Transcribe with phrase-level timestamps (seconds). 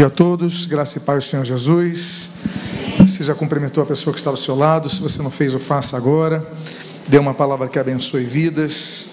[0.00, 2.30] dia a todos, graça e paz do Senhor Jesus.
[3.00, 5.58] Você já cumprimentou a pessoa que está ao seu lado, se você não fez, o
[5.58, 6.42] faça agora.
[7.06, 9.08] Dê uma palavra que abençoe vidas,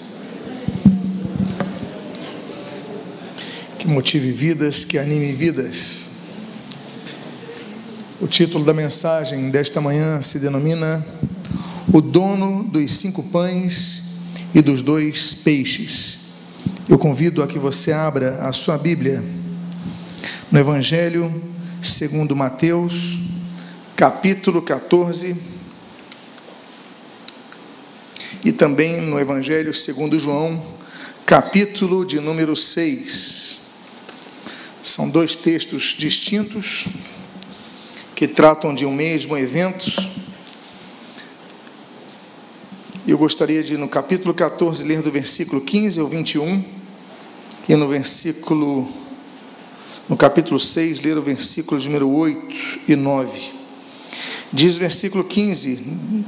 [3.77, 6.07] que motive vidas, que anime vidas.
[8.21, 11.05] O título da mensagem desta manhã se denomina
[11.93, 14.21] O Dono dos Cinco Pães
[14.55, 16.19] e dos Dois Peixes.
[16.87, 19.21] Eu convido a que você abra a sua Bíblia
[20.49, 21.43] no Evangelho
[21.81, 23.17] segundo Mateus,
[23.97, 25.35] capítulo 14,
[28.45, 30.63] e também no Evangelho segundo João,
[31.25, 33.61] capítulo de número 6.
[34.81, 36.85] São dois textos distintos
[38.15, 39.91] que tratam de um mesmo evento.
[43.05, 46.63] Eu gostaria de, no capítulo 14, ler do versículo 15 ao 21
[47.67, 49.06] e no versículo
[50.07, 53.51] no capítulo 6, ler o versículo número 8 e 9.
[54.53, 56.23] Diz o versículo 15,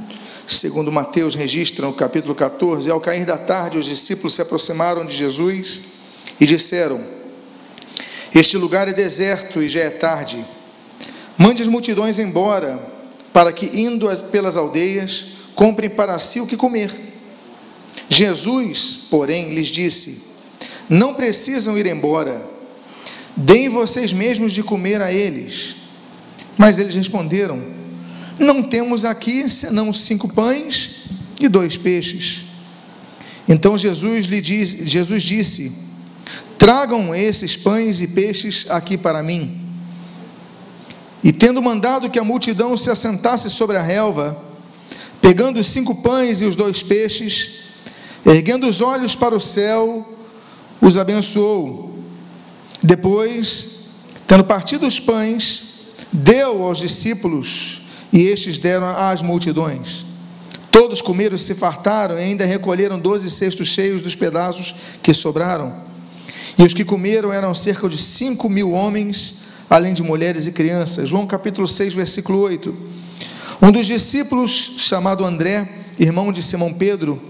[0.46, 5.16] segundo Mateus registra no capítulo 14: Ao cair da tarde, os discípulos se aproximaram de
[5.16, 5.80] Jesus
[6.38, 7.00] e disseram:
[8.34, 10.44] Este lugar é deserto e já é tarde.
[11.38, 12.78] Mande as multidões embora,
[13.32, 16.92] para que, indo pelas aldeias, comprem para si o que comer.
[18.10, 20.34] Jesus, porém, lhes disse:
[20.86, 22.49] Não precisam ir embora
[23.36, 25.76] Deem vocês mesmos de comer a eles.
[26.56, 27.62] Mas eles responderam:
[28.38, 31.06] Não temos aqui senão cinco pães
[31.40, 32.44] e dois peixes.
[33.48, 35.72] Então Jesus lhe diz, Jesus disse:
[36.58, 39.58] Tragam esses pães e peixes aqui para mim.
[41.22, 44.42] E tendo mandado que a multidão se assentasse sobre a relva,
[45.20, 47.60] pegando os cinco pães e os dois peixes,
[48.24, 50.16] erguendo os olhos para o céu,
[50.80, 51.89] os abençoou
[52.82, 53.88] depois,
[54.26, 55.62] tendo partido os pães,
[56.12, 60.06] deu aos discípulos, e estes deram às multidões.
[60.70, 65.74] Todos comeram e se fartaram, e ainda recolheram doze cestos cheios dos pedaços que sobraram.
[66.58, 69.36] E os que comeram eram cerca de cinco mil homens,
[69.68, 71.08] além de mulheres e crianças.
[71.08, 72.76] João capítulo 6, versículo 8.
[73.62, 75.68] Um dos discípulos, chamado André,
[75.98, 77.20] irmão de Simão Pedro,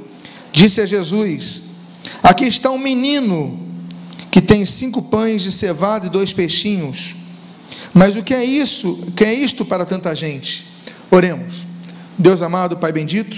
[0.52, 1.62] disse a Jesus:
[2.22, 3.69] Aqui está um menino
[4.30, 7.16] que tem cinco pães de cevada e dois peixinhos.
[7.92, 8.92] Mas o que é isso?
[8.92, 10.66] O que é isto para tanta gente?
[11.10, 11.66] Oremos.
[12.16, 13.36] Deus amado, Pai bendito,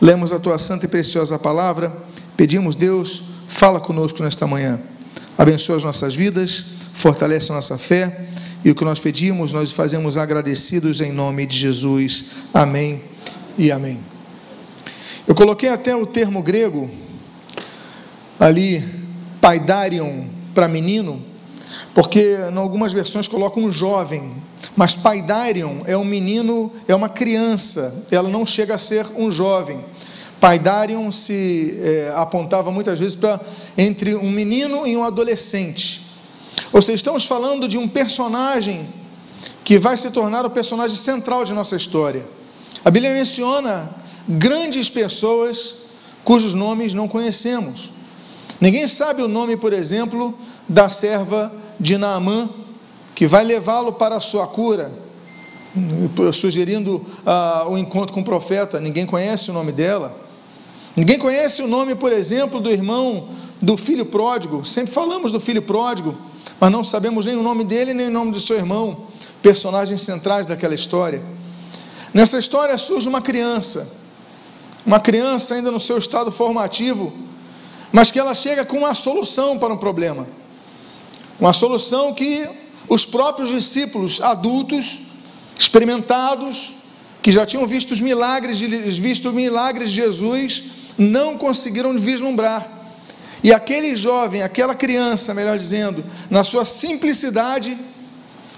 [0.00, 1.92] lemos a tua santa e preciosa palavra.
[2.36, 4.78] Pedimos, Deus, fala conosco nesta manhã.
[5.36, 8.28] Abençoa as nossas vidas, fortalece a nossa fé.
[8.64, 12.26] E o que nós pedimos, nós fazemos agradecidos em nome de Jesus.
[12.52, 13.02] Amém
[13.56, 13.98] e amém.
[15.26, 16.90] Eu coloquei até o termo grego
[18.38, 18.99] ali
[19.40, 20.24] paidarion
[20.54, 21.22] para menino,
[21.94, 24.32] porque em algumas versões colocam um jovem,
[24.76, 29.84] mas paidarion é um menino, é uma criança, ela não chega a ser um jovem.
[30.40, 33.40] Paidarion se é, apontava muitas vezes para
[33.76, 36.06] entre um menino e um adolescente.
[36.72, 38.88] Ou seja, estamos falando de um personagem
[39.62, 42.24] que vai se tornar o personagem central de nossa história.
[42.84, 43.90] A Bíblia menciona
[44.26, 45.74] grandes pessoas
[46.24, 47.90] cujos nomes não conhecemos.
[48.60, 50.34] Ninguém sabe o nome, por exemplo,
[50.68, 52.48] da serva de Naamã,
[53.14, 54.92] que vai levá-lo para a sua cura,
[56.32, 58.78] sugerindo ah, o encontro com o profeta.
[58.78, 60.14] Ninguém conhece o nome dela.
[60.94, 63.28] Ninguém conhece o nome, por exemplo, do irmão
[63.62, 64.64] do filho pródigo.
[64.64, 66.16] Sempre falamos do filho pródigo,
[66.58, 69.06] mas não sabemos nem o nome dele, nem o nome do seu irmão,
[69.40, 71.22] personagens centrais daquela história.
[72.12, 73.88] Nessa história surge uma criança,
[74.84, 77.12] uma criança ainda no seu estado formativo,
[77.92, 80.26] mas que ela chega com uma solução para um problema.
[81.38, 82.48] Uma solução que
[82.88, 85.00] os próprios discípulos adultos,
[85.58, 86.74] experimentados,
[87.22, 90.64] que já tinham visto os milagres, visto os milagres de Jesus,
[90.96, 92.68] não conseguiram vislumbrar.
[93.42, 97.76] E aquele jovem, aquela criança, melhor dizendo, na sua simplicidade,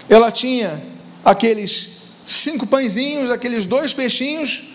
[0.09, 0.81] ela tinha
[1.23, 1.89] aqueles
[2.25, 4.72] cinco pãezinhos, aqueles dois peixinhos,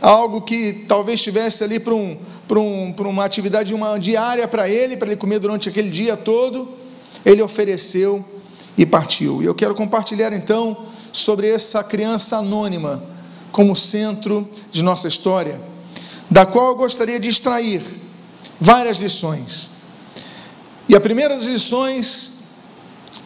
[0.00, 2.16] algo que talvez estivesse ali para um,
[2.46, 6.16] para, um, para uma atividade uma diária para ele, para ele comer durante aquele dia
[6.16, 6.68] todo,
[7.24, 8.24] ele ofereceu
[8.76, 9.42] e partiu.
[9.42, 13.02] E eu quero compartilhar então sobre essa criança anônima
[13.50, 15.60] como centro de nossa história,
[16.30, 17.82] da qual eu gostaria de extrair
[18.60, 19.68] várias lições.
[20.88, 22.32] E a primeira das lições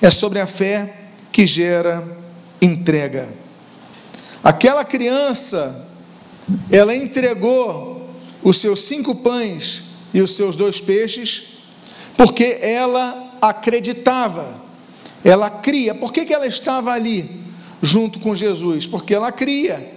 [0.00, 2.18] é sobre a fé que gera
[2.60, 3.28] entrega.
[4.42, 5.91] Aquela criança,
[6.70, 8.08] ela entregou
[8.42, 11.58] os seus cinco pães e os seus dois peixes,
[12.16, 14.60] porque ela acreditava
[15.24, 15.94] Ela cria.
[15.94, 17.42] Por que, que ela estava ali
[17.80, 18.86] junto com Jesus?
[18.86, 19.92] Porque ela cria.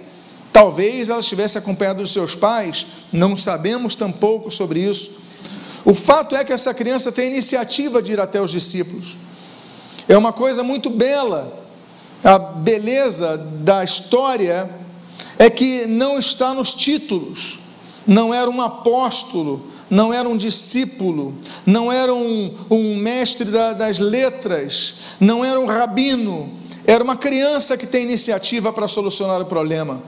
[0.52, 5.20] Talvez ela estivesse acompanhada dos seus pais, não sabemos tampouco sobre isso.
[5.84, 9.16] O fato é que essa criança tem a iniciativa de ir até os discípulos.
[10.08, 11.64] É uma coisa muito bela.
[12.24, 14.70] A beleza da história
[15.38, 17.60] é que não está nos títulos.
[18.06, 21.34] Não era um apóstolo, não era um discípulo,
[21.64, 26.52] não era um, um mestre da, das letras, não era um rabino,
[26.86, 30.02] era uma criança que tem iniciativa para solucionar o problema.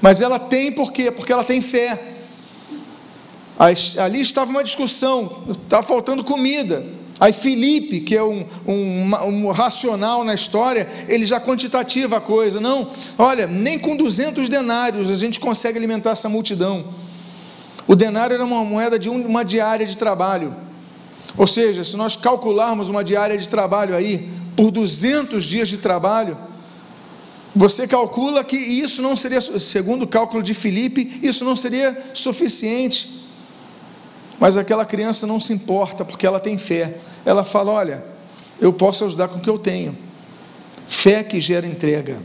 [0.00, 1.10] Mas ela tem por quê?
[1.10, 2.10] Porque ela tem fé.
[3.98, 6.84] Ali estava uma discussão, estava faltando comida.
[7.22, 12.60] Aí Felipe, que é um, um, um, racional na história, ele já quantitativa a coisa.
[12.60, 16.84] Não, olha, nem com 200 denários a gente consegue alimentar essa multidão.
[17.86, 20.52] O denário era uma moeda de uma diária de trabalho.
[21.36, 26.36] Ou seja, se nós calcularmos uma diária de trabalho aí, por 200 dias de trabalho,
[27.54, 33.21] você calcula que isso não seria, segundo o cálculo de Filipe, isso não seria suficiente.
[34.42, 36.96] Mas aquela criança não se importa, porque ela tem fé.
[37.24, 38.04] Ela fala: Olha,
[38.60, 39.96] eu posso ajudar com o que eu tenho.
[40.84, 42.18] Fé que gera entrega.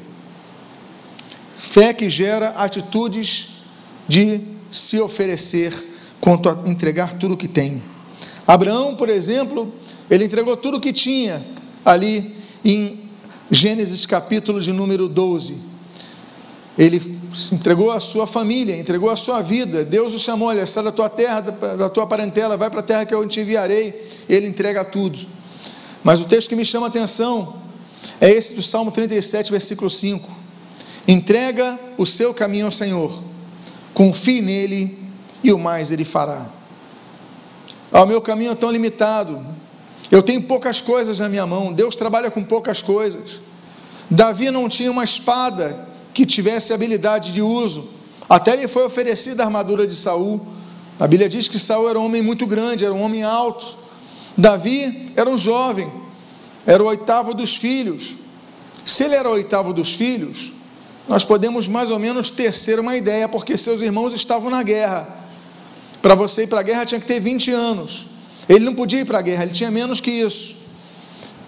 [1.60, 3.62] Fé que gera atitudes
[4.08, 4.42] de
[4.72, 5.72] se oferecer
[6.20, 7.84] quanto a entregar tudo o que tem.
[8.48, 9.72] Abraão, por exemplo,
[10.10, 11.46] ele entregou tudo o que tinha
[11.86, 12.36] ali
[12.66, 13.12] em
[13.52, 15.56] Gênesis capítulo de número 12.
[16.78, 17.20] Ele
[17.52, 19.84] entregou a sua família, entregou a sua vida.
[19.84, 23.06] Deus o chamou, olha, sai da tua terra, da tua parentela, vai para a terra
[23.06, 24.08] que eu te enviarei.
[24.30, 25.20] Ele entrega tudo.
[26.04, 27.58] Mas o texto que me chama a atenção
[28.22, 30.30] é esse do Salmo 37, versículo 5.
[31.08, 33.24] Entrega o seu caminho ao Senhor,
[33.94, 35.00] confie nele
[35.44, 36.46] e o mais ele fará.
[37.92, 39.44] O meu caminho é tão limitado,
[40.12, 43.40] eu tenho poucas coisas na minha mão, Deus trabalha com poucas coisas.
[44.10, 45.87] Davi não tinha uma espada
[46.18, 47.90] que tivesse habilidade de uso,
[48.28, 50.48] até lhe foi oferecida a armadura de Saul.
[51.00, 53.78] A Bíblia diz que Saul era um homem muito grande, era um homem alto.
[54.36, 55.88] Davi era um jovem,
[56.66, 58.16] era o oitavo dos filhos.
[58.84, 60.54] Se ele era o oitavo dos filhos,
[61.08, 65.08] nós podemos mais ou menos tecer uma ideia, porque seus irmãos estavam na guerra.
[66.02, 68.08] Para você ir para a guerra tinha que ter 20 anos.
[68.50, 70.56] Ele não podia ir para a guerra, ele tinha menos que isso.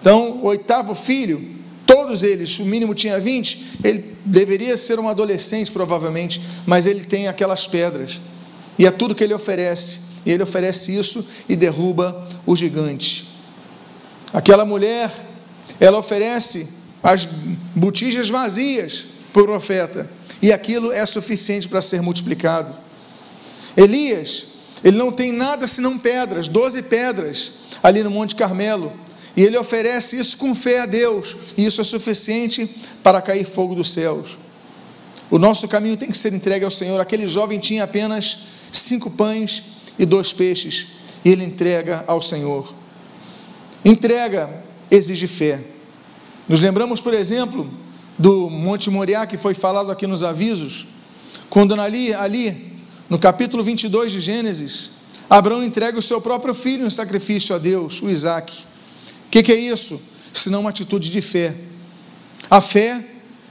[0.00, 1.58] Então, o oitavo filho,
[1.90, 7.26] todos eles, o mínimo tinha 20, ele deveria ser um adolescente, provavelmente, mas ele tem
[7.26, 8.20] aquelas pedras,
[8.78, 13.28] e é tudo que ele oferece, e ele oferece isso e derruba o gigante.
[14.32, 15.10] Aquela mulher,
[15.80, 16.68] ela oferece
[17.02, 17.26] as
[17.74, 20.08] botijas vazias para o profeta,
[20.40, 22.72] e aquilo é suficiente para ser multiplicado.
[23.76, 24.46] Elias,
[24.84, 27.52] ele não tem nada senão pedras, doze pedras,
[27.82, 28.92] ali no Monte Carmelo.
[29.40, 33.74] E ele oferece isso com fé a Deus, e isso é suficiente para cair fogo
[33.74, 34.36] dos céus.
[35.30, 37.00] O nosso caminho tem que ser entregue ao Senhor.
[37.00, 38.40] Aquele jovem tinha apenas
[38.70, 39.62] cinco pães
[39.98, 40.88] e dois peixes,
[41.24, 42.74] e ele entrega ao Senhor.
[43.82, 45.62] Entrega exige fé.
[46.46, 47.72] Nos lembramos, por exemplo,
[48.18, 50.86] do Monte Moriá, que foi falado aqui nos avisos,
[51.48, 52.76] quando ali, ali
[53.08, 54.90] no capítulo 22 de Gênesis,
[55.30, 58.68] Abraão entrega o seu próprio filho em sacrifício a Deus, o Isaac.
[59.30, 60.02] O que, que é isso?
[60.32, 61.54] Senão uma atitude de fé.
[62.50, 63.04] A fé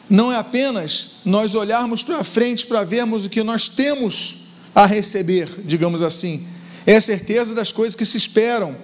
[0.09, 5.47] não é apenas nós olharmos para frente para vermos o que nós temos a receber,
[5.63, 6.45] digamos assim.
[6.85, 8.75] É a certeza das coisas que se esperam.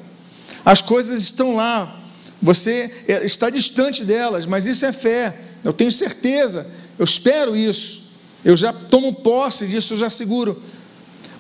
[0.63, 2.01] As coisas estão lá.
[2.41, 5.35] Você é, está distante delas, mas isso é fé.
[5.65, 6.65] Eu tenho certeza.
[6.97, 8.03] Eu espero isso.
[8.41, 10.63] Eu já tomo posse disso, eu já seguro.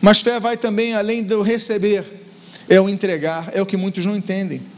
[0.01, 2.03] Mas fé vai também além do receber,
[2.67, 4.74] é o entregar, é o que muitos não entendem.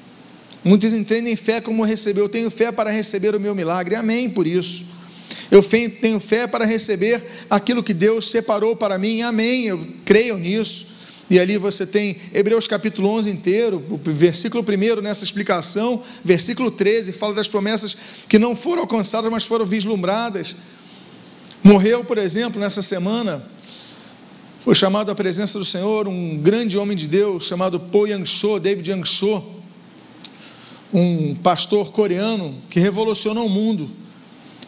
[0.67, 2.19] Muitos entendem fé como receber.
[2.19, 3.95] Eu tenho fé para receber o meu milagre.
[3.95, 4.83] Amém por isso.
[5.50, 9.21] Eu tenho fé para receber aquilo que Deus separou para mim.
[9.21, 9.67] Amém.
[9.67, 10.97] Eu creio nisso.
[11.29, 17.13] E ali você tem Hebreus capítulo 11 inteiro, o versículo 1 nessa explicação, versículo 13
[17.13, 17.97] fala das promessas
[18.27, 20.55] que não foram alcançadas, mas foram vislumbradas.
[21.63, 23.45] Morreu, por exemplo, nessa semana,
[24.59, 28.89] foi chamado à presença do Senhor um grande homem de Deus chamado Po Yang-cho, David
[28.89, 29.57] Yang-cho,
[30.94, 33.89] um pastor coreano que revolucionou o mundo.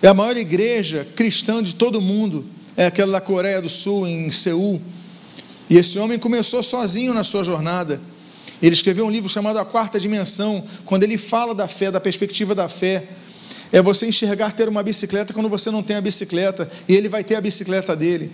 [0.01, 2.45] É a maior igreja cristã de todo o mundo,
[2.75, 4.81] é aquela da Coreia do Sul, em Seul.
[5.69, 7.99] E esse homem começou sozinho na sua jornada.
[8.61, 12.55] Ele escreveu um livro chamado A Quarta Dimensão, quando ele fala da fé, da perspectiva
[12.55, 13.07] da fé.
[13.71, 17.23] É você enxergar ter uma bicicleta quando você não tem a bicicleta, e ele vai
[17.23, 18.31] ter a bicicleta dele.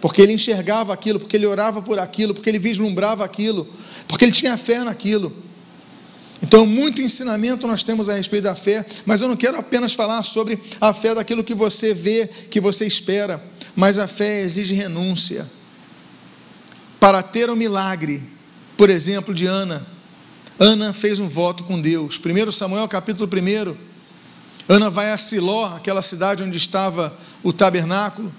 [0.00, 3.68] Porque ele enxergava aquilo, porque ele orava por aquilo, porque ele vislumbrava aquilo,
[4.08, 5.32] porque ele tinha fé naquilo.
[6.42, 10.22] Então, muito ensinamento nós temos a respeito da fé, mas eu não quero apenas falar
[10.24, 13.42] sobre a fé daquilo que você vê, que você espera,
[13.76, 15.46] mas a fé exige renúncia.
[16.98, 18.22] Para ter o um milagre,
[18.76, 19.86] por exemplo, de Ana.
[20.58, 22.18] Ana fez um voto com Deus.
[22.18, 23.76] 1 Samuel capítulo 1.
[24.68, 28.32] Ana vai a Siló, aquela cidade onde estava o tabernáculo.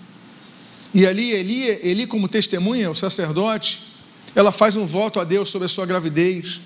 [0.93, 3.95] E ali, Eli, Eli como testemunha, o sacerdote,
[4.36, 6.62] ela faz um voto a Deus sobre a sua gravidez.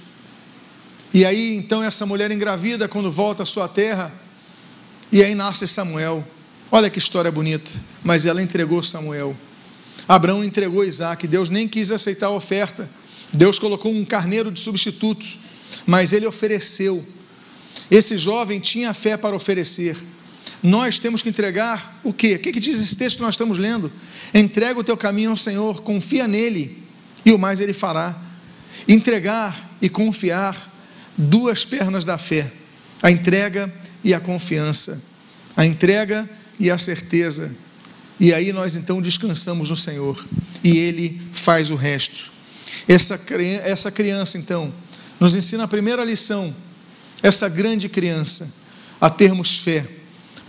[1.18, 4.14] E aí, então, essa mulher engravida, quando volta à sua terra,
[5.12, 6.24] e aí nasce Samuel.
[6.72, 7.72] Olha que história bonita.
[8.04, 9.36] Mas ela entregou Samuel.
[10.08, 11.26] Abraão entregou Isaac.
[11.26, 12.88] Deus nem quis aceitar a oferta.
[13.34, 15.26] Deus colocou um carneiro de substituto.
[15.88, 17.04] Mas ele ofereceu.
[17.90, 19.98] Esse jovem tinha fé para oferecer.
[20.62, 22.36] Nós temos que entregar o quê?
[22.36, 23.92] O que, que diz esse texto que nós estamos lendo?
[24.36, 26.84] Entrega o teu caminho ao Senhor, confia nele,
[27.26, 28.16] e o mais ele fará.
[28.88, 30.77] Entregar e confiar
[31.18, 32.52] duas pernas da fé:
[33.02, 35.04] a entrega e a confiança,
[35.56, 37.52] a entrega e a certeza.
[38.20, 40.26] E aí nós então descansamos no Senhor
[40.64, 42.32] e Ele faz o resto.
[42.88, 43.20] Essa,
[43.64, 44.74] essa criança então
[45.20, 46.54] nos ensina a primeira lição,
[47.22, 48.54] essa grande criança,
[49.00, 49.86] a termos fé,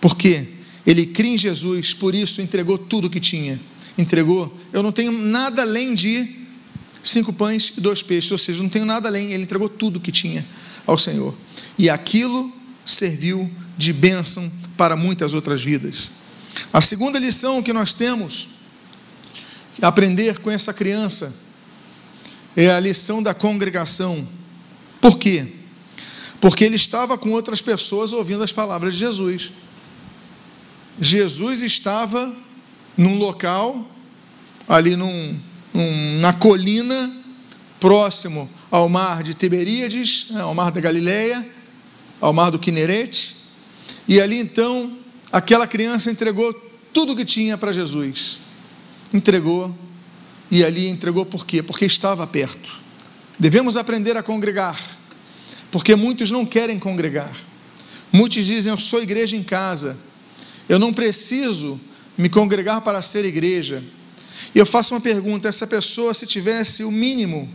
[0.00, 3.60] porque ele crê em Jesus, por isso entregou tudo o que tinha.
[3.96, 6.37] Entregou, eu não tenho nada além de
[7.02, 10.12] cinco pães e dois peixes, ou seja, não tenho nada além, ele entregou tudo que
[10.12, 10.44] tinha
[10.86, 11.34] ao Senhor.
[11.78, 12.52] E aquilo
[12.84, 16.10] serviu de bênção para muitas outras vidas.
[16.72, 18.48] A segunda lição que nós temos
[19.74, 21.34] que aprender com essa criança
[22.56, 24.26] é a lição da congregação.
[25.00, 25.54] Por quê?
[26.40, 29.52] Porque ele estava com outras pessoas ouvindo as palavras de Jesus.
[31.00, 32.34] Jesus estava
[32.96, 33.88] num local,
[34.68, 35.38] ali num,
[36.20, 37.12] na colina,
[37.78, 41.46] próximo ao mar de Tiberíades, né, ao mar da Galileia,
[42.20, 43.36] ao mar do Quinerete,
[44.06, 44.96] e ali então
[45.32, 46.52] aquela criança entregou
[46.92, 48.40] tudo que tinha para Jesus.
[49.12, 49.74] Entregou,
[50.50, 51.62] e ali entregou por quê?
[51.62, 52.80] Porque estava perto.
[53.38, 54.78] Devemos aprender a congregar,
[55.70, 57.32] porque muitos não querem congregar.
[58.12, 59.96] Muitos dizem: Eu sou igreja em casa,
[60.68, 61.80] eu não preciso
[62.16, 63.82] me congregar para ser igreja.
[64.54, 67.48] E eu faço uma pergunta: essa pessoa, se tivesse o mínimo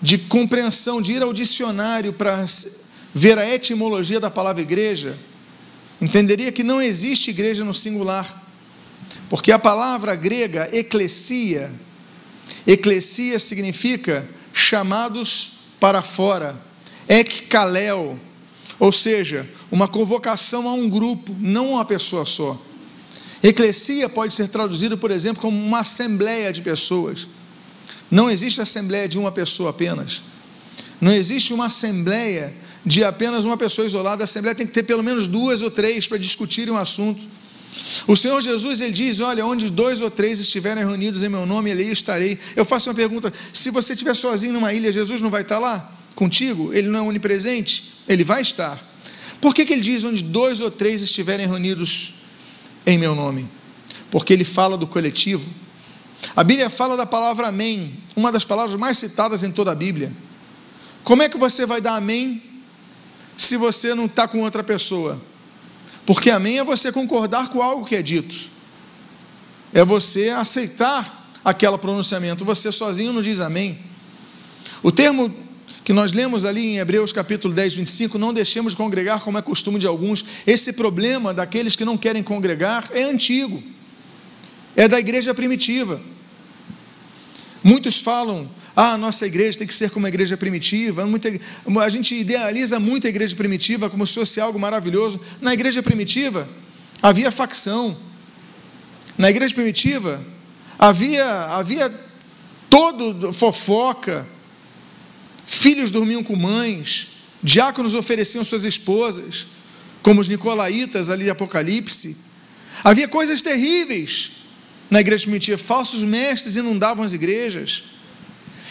[0.00, 2.44] de compreensão, de ir ao dicionário para
[3.14, 5.18] ver a etimologia da palavra igreja,
[6.00, 8.44] entenderia que não existe igreja no singular,
[9.28, 11.72] porque a palavra grega eclesia,
[12.66, 16.60] eclesia significa chamados para fora,
[17.08, 18.18] ekkalel,
[18.78, 22.60] ou seja, uma convocação a um grupo, não a uma pessoa só.
[23.48, 27.28] Eclesia pode ser traduzido, por exemplo, como uma assembleia de pessoas.
[28.10, 30.22] Não existe assembleia de uma pessoa apenas.
[31.00, 34.22] Não existe uma assembleia de apenas uma pessoa isolada.
[34.22, 37.22] A assembleia tem que ter pelo menos duas ou três para discutirem um assunto.
[38.06, 41.70] O Senhor Jesus ele diz: Olha, onde dois ou três estiverem reunidos em meu nome,
[41.70, 42.38] ali estarei.
[42.54, 45.92] Eu faço uma pergunta: se você estiver sozinho numa ilha, Jesus não vai estar lá
[46.14, 46.72] contigo?
[46.72, 47.92] Ele não é onipresente?
[48.08, 48.82] Ele vai estar.
[49.40, 52.15] Por que, que ele diz onde dois ou três estiverem reunidos
[52.86, 53.48] em meu nome?
[54.10, 55.50] Porque ele fala do coletivo.
[56.34, 60.12] A Bíblia fala da palavra amém, uma das palavras mais citadas em toda a Bíblia.
[61.04, 62.42] Como é que você vai dar amém
[63.36, 65.20] se você não está com outra pessoa?
[66.06, 68.34] Porque amém é você concordar com algo que é dito,
[69.74, 72.44] é você aceitar aquele pronunciamento.
[72.44, 73.78] Você sozinho não diz amém.
[74.82, 75.45] O termo
[75.86, 79.40] que nós lemos ali em Hebreus capítulo 10, 25, não deixemos de congregar como é
[79.40, 80.24] costume de alguns.
[80.44, 83.62] Esse problema daqueles que não querem congregar é antigo,
[84.74, 86.00] é da igreja primitiva.
[87.62, 91.04] Muitos falam, ah, a nossa igreja tem que ser como a igreja primitiva.
[91.80, 95.20] a gente idealiza muito a igreja primitiva como se fosse algo maravilhoso.
[95.40, 96.48] Na igreja primitiva
[97.00, 97.96] havia facção.
[99.16, 100.20] Na igreja primitiva
[100.76, 101.94] havia, havia
[102.68, 104.26] todo fofoca.
[105.46, 107.08] Filhos dormiam com mães,
[107.40, 109.46] diáconos ofereciam suas esposas,
[110.02, 112.16] como os nicolaítas ali de Apocalipse.
[112.82, 114.32] Havia coisas terríveis
[114.90, 115.56] na igreja primitiva.
[115.56, 117.84] Falsos mestres inundavam as igrejas.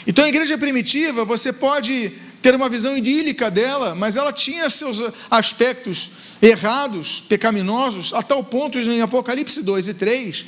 [0.05, 5.01] Então, a igreja primitiva, você pode ter uma visão idílica dela, mas ela tinha seus
[5.31, 10.45] aspectos errados, pecaminosos, a tal ponto em Apocalipse 2 e 3,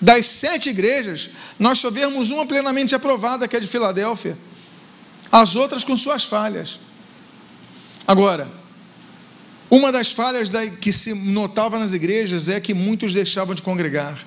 [0.00, 4.36] das sete igrejas, nós só vemos uma plenamente aprovada, que é de Filadélfia,
[5.32, 6.78] as outras com suas falhas.
[8.06, 8.52] Agora,
[9.70, 14.22] uma das falhas que se notava nas igrejas é que muitos deixavam de congregar.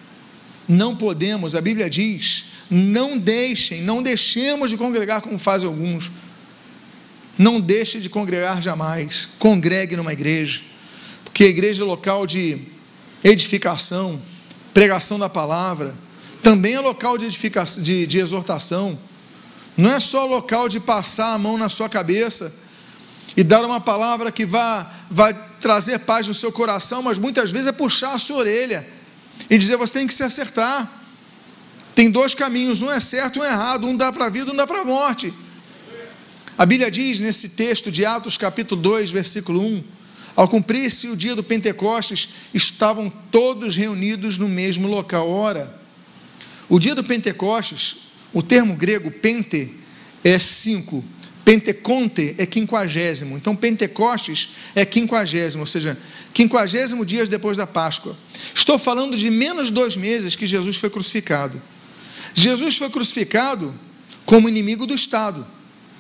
[0.68, 6.12] Não podemos, a Bíblia diz, não deixem, não deixemos de congregar como fazem alguns.
[7.38, 9.30] não deixe de congregar jamais.
[9.38, 10.62] Congregue numa igreja,
[11.24, 12.58] porque a igreja é local de
[13.24, 14.20] edificação,
[14.74, 15.94] pregação da palavra,
[16.42, 18.98] também é local de edificação, de, de exortação.
[19.78, 22.54] Não é só local de passar a mão na sua cabeça
[23.36, 24.90] e dar uma palavra que vá,
[25.60, 28.88] trazer paz no seu coração, mas muitas vezes é puxar a sua orelha
[29.50, 31.04] e dizer: você tem que se acertar.
[31.94, 34.52] Tem dois caminhos, um é certo e um é errado, um dá para a vida,
[34.52, 35.34] um dá para a morte.
[36.58, 39.84] A Bíblia diz nesse texto de Atos, capítulo 2, versículo 1:
[40.36, 45.30] Ao cumprir-se o dia do Pentecostes, estavam todos reunidos no mesmo local.
[45.30, 45.74] Ora,
[46.68, 49.74] o dia do Pentecostes, o termo grego pente
[50.24, 51.04] é cinco,
[51.46, 55.96] Penteconte é quinquagésimo, então Pentecostes é quinquagésimo, ou seja,
[56.34, 58.18] quinquagésimo dias depois da Páscoa.
[58.54, 61.62] Estou falando de menos dois meses que Jesus foi crucificado.
[62.34, 63.72] Jesus foi crucificado
[64.26, 65.46] como inimigo do Estado,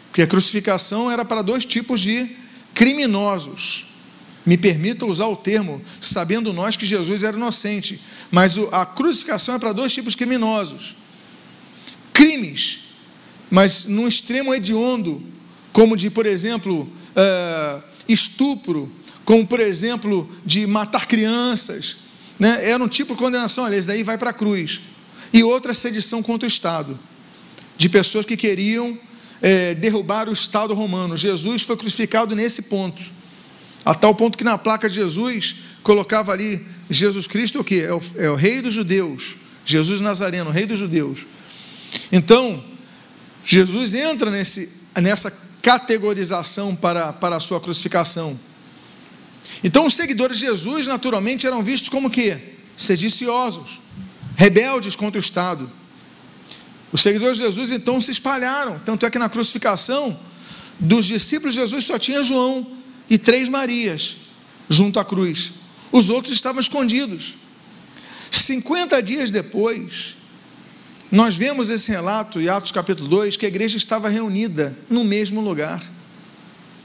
[0.07, 2.27] porque a crucificação era para dois tipos de
[2.73, 3.85] criminosos.
[4.43, 8.01] Me permita usar o termo, sabendo nós que Jesus era inocente,
[8.31, 10.95] mas a crucificação é para dois tipos de criminosos.
[12.15, 12.79] Crimes,
[13.51, 15.21] mas num extremo hediondo,
[15.73, 18.89] como de, por exemplo, uh, estupro,
[19.25, 21.97] como, por exemplo, de matar crianças.
[22.39, 22.69] Né?
[22.69, 24.79] Era um tipo de condenação, aliás, daí vai para a cruz.
[25.33, 26.97] E outra sedição contra o Estado,
[27.77, 28.97] de pessoas que queriam
[29.41, 31.17] é, derrubar o Estado romano.
[31.17, 33.03] Jesus foi crucificado nesse ponto,
[33.83, 37.81] a tal ponto que na placa de Jesus colocava ali Jesus Cristo o que?
[37.81, 41.34] É o, é o rei dos judeus, Jesus Nazareno, rei dos judeus.
[42.11, 42.63] Então,
[43.43, 45.31] Jesus entra nesse, nessa
[45.61, 48.39] categorização para, para a sua crucificação.
[49.63, 52.37] Então, os seguidores de Jesus, naturalmente, eram vistos como que?
[52.77, 53.81] Sediciosos,
[54.35, 55.71] rebeldes contra o Estado.
[56.91, 58.79] Os seguidores de Jesus, então, se espalharam.
[58.79, 60.19] Tanto é que na crucificação,
[60.79, 62.67] dos discípulos de Jesus só tinha João
[63.09, 64.17] e três Marias
[64.69, 65.53] junto à cruz.
[65.91, 67.35] Os outros estavam escondidos.
[68.31, 70.17] 50 dias depois,
[71.11, 75.41] nós vemos esse relato em Atos capítulo 2 que a igreja estava reunida no mesmo
[75.41, 75.83] lugar.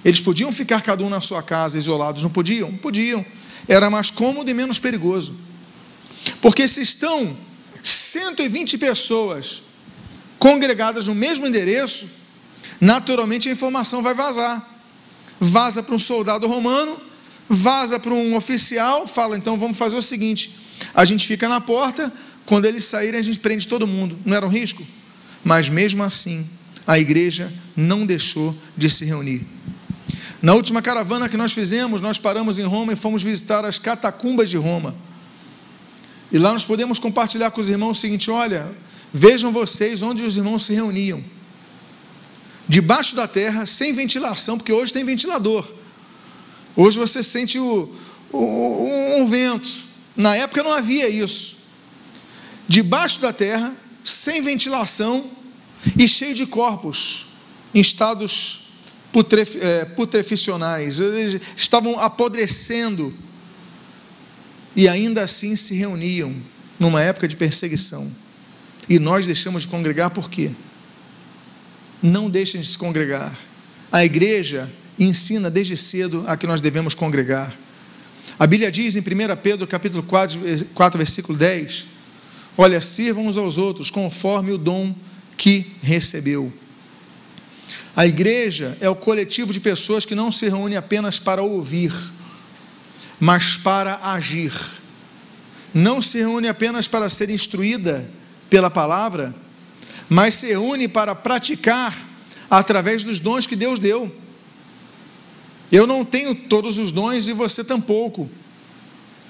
[0.04, 2.74] Eles podiam ficar cada um na sua casa, isolados, não podiam?
[2.76, 3.24] Podiam.
[3.68, 5.34] Era mais cômodo e menos perigoso.
[6.40, 7.36] Porque se estão
[7.82, 9.62] 120 pessoas
[10.38, 12.08] congregadas no mesmo endereço,
[12.80, 14.66] naturalmente a informação vai vazar.
[15.38, 16.98] Vaza para um soldado romano,
[17.48, 20.58] vaza para um oficial, fala: então vamos fazer o seguinte:
[20.94, 22.12] a gente fica na porta,
[22.50, 24.18] quando eles saírem, a gente prende todo mundo.
[24.24, 24.84] Não era um risco?
[25.44, 26.44] Mas mesmo assim,
[26.84, 29.46] a igreja não deixou de se reunir.
[30.42, 34.50] Na última caravana que nós fizemos, nós paramos em Roma e fomos visitar as catacumbas
[34.50, 34.96] de Roma.
[36.32, 38.68] E lá nós podemos compartilhar com os irmãos o seguinte: olha,
[39.12, 41.22] vejam vocês onde os irmãos se reuniam.
[42.68, 45.72] Debaixo da terra, sem ventilação, porque hoje tem ventilador.
[46.74, 47.94] Hoje você sente o,
[48.32, 49.70] o, um vento.
[50.16, 51.59] Na época não havia isso
[52.70, 55.28] debaixo da terra, sem ventilação
[55.98, 57.26] e cheio de corpos
[57.74, 58.70] em estados
[59.10, 63.12] putref, é, putreficionais, Eles estavam apodrecendo
[64.76, 66.32] e ainda assim se reuniam
[66.78, 68.08] numa época de perseguição.
[68.88, 70.52] E nós deixamos de congregar por quê?
[72.00, 73.36] Não deixem de se congregar.
[73.90, 77.52] A igreja ensina desde cedo a que nós devemos congregar.
[78.38, 79.02] A Bíblia diz em 1
[79.42, 80.38] Pedro capítulo 4,
[80.72, 81.98] 4 versículo 10,
[82.62, 84.94] Olha, sirvam uns aos outros conforme o dom
[85.34, 86.52] que recebeu.
[87.96, 91.90] A igreja é o coletivo de pessoas que não se reúne apenas para ouvir,
[93.18, 94.52] mas para agir.
[95.72, 98.06] Não se reúne apenas para ser instruída
[98.50, 99.34] pela palavra,
[100.06, 101.96] mas se reúne para praticar
[102.50, 104.14] através dos dons que Deus deu.
[105.72, 108.28] Eu não tenho todos os dons e você tampouco.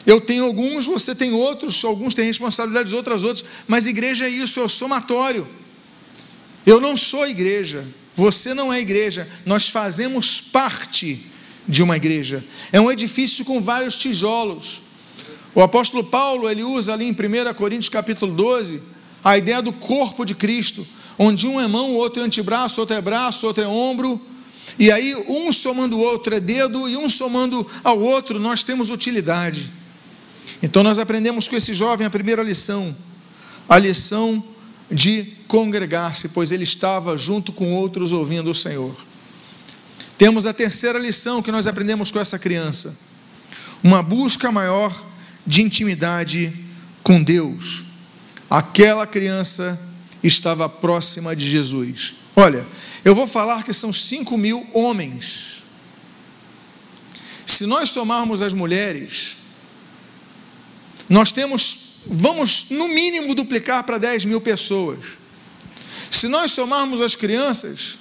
[0.07, 4.61] Eu tenho alguns, você tem outros, alguns têm responsabilidades, outras outras, mas igreja é isso,
[4.61, 5.47] é o somatório.
[6.65, 11.27] Eu não sou igreja, você não é igreja, nós fazemos parte
[11.67, 12.45] de uma igreja.
[12.73, 14.83] É um edifício com vários tijolos.
[15.55, 18.83] O apóstolo Paulo, ele usa ali em 1 Coríntios capítulo 12,
[19.23, 20.87] a ideia do corpo de Cristo,
[21.19, 24.21] onde um é mão, o outro é antebraço, outro é braço, outro é ombro,
[24.79, 28.91] e aí um somando o outro é dedo, e um somando ao outro nós temos
[28.91, 29.80] utilidade.
[30.63, 32.95] Então nós aprendemos com esse jovem a primeira lição,
[33.69, 34.43] a lição
[34.91, 38.97] de congregar-se, pois ele estava junto com outros ouvindo o Senhor.
[40.19, 42.99] Temos a terceira lição que nós aprendemos com essa criança,
[43.83, 45.07] uma busca maior
[45.47, 46.53] de intimidade
[47.03, 47.85] com Deus.
[48.49, 49.81] Aquela criança
[50.23, 52.15] estava próxima de Jesus.
[52.37, 52.67] Olha,
[53.05, 55.65] eu vou falar que são 5 mil homens.
[57.47, 59.37] Se nós somarmos as mulheres,
[61.11, 65.01] nós temos, vamos no mínimo duplicar para 10 mil pessoas.
[66.09, 67.99] Se nós somarmos as crianças,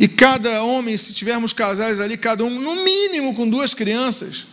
[0.00, 4.46] e cada homem, se tivermos casais ali, cada um, no mínimo com duas crianças,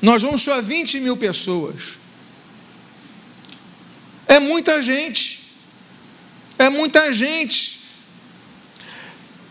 [0.00, 2.00] nós vamos para 20 mil pessoas.
[4.26, 5.54] É muita gente.
[6.58, 7.80] É muita gente.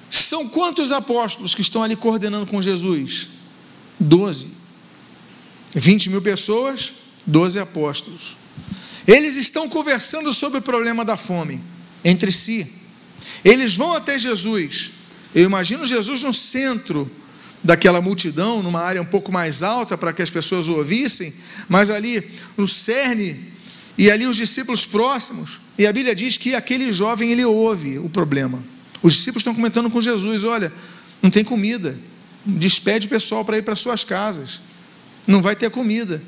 [0.09, 3.29] São quantos apóstolos que estão ali coordenando com Jesus?
[3.97, 4.59] Doze.
[5.73, 6.93] 20 mil pessoas,
[7.25, 8.37] 12 apóstolos.
[9.07, 11.61] Eles estão conversando sobre o problema da fome
[12.03, 12.71] entre si.
[13.43, 14.91] Eles vão até Jesus.
[15.33, 17.09] Eu imagino Jesus no centro
[17.63, 21.33] daquela multidão, numa área um pouco mais alta para que as pessoas o ouvissem,
[21.69, 22.23] mas ali
[22.57, 23.51] no cerne
[23.97, 25.61] e ali os discípulos próximos.
[25.77, 28.63] E a Bíblia diz que aquele jovem ele ouve o problema.
[29.01, 30.71] Os discípulos estão comentando com Jesus: olha,
[31.21, 31.97] não tem comida,
[32.45, 34.61] despede o pessoal para ir para suas casas,
[35.27, 36.21] não vai ter comida.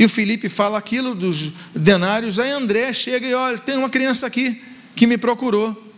[0.00, 4.26] E o Felipe fala aquilo dos denários, aí André chega e olha, tem uma criança
[4.26, 4.58] aqui
[4.96, 5.92] que me procurou.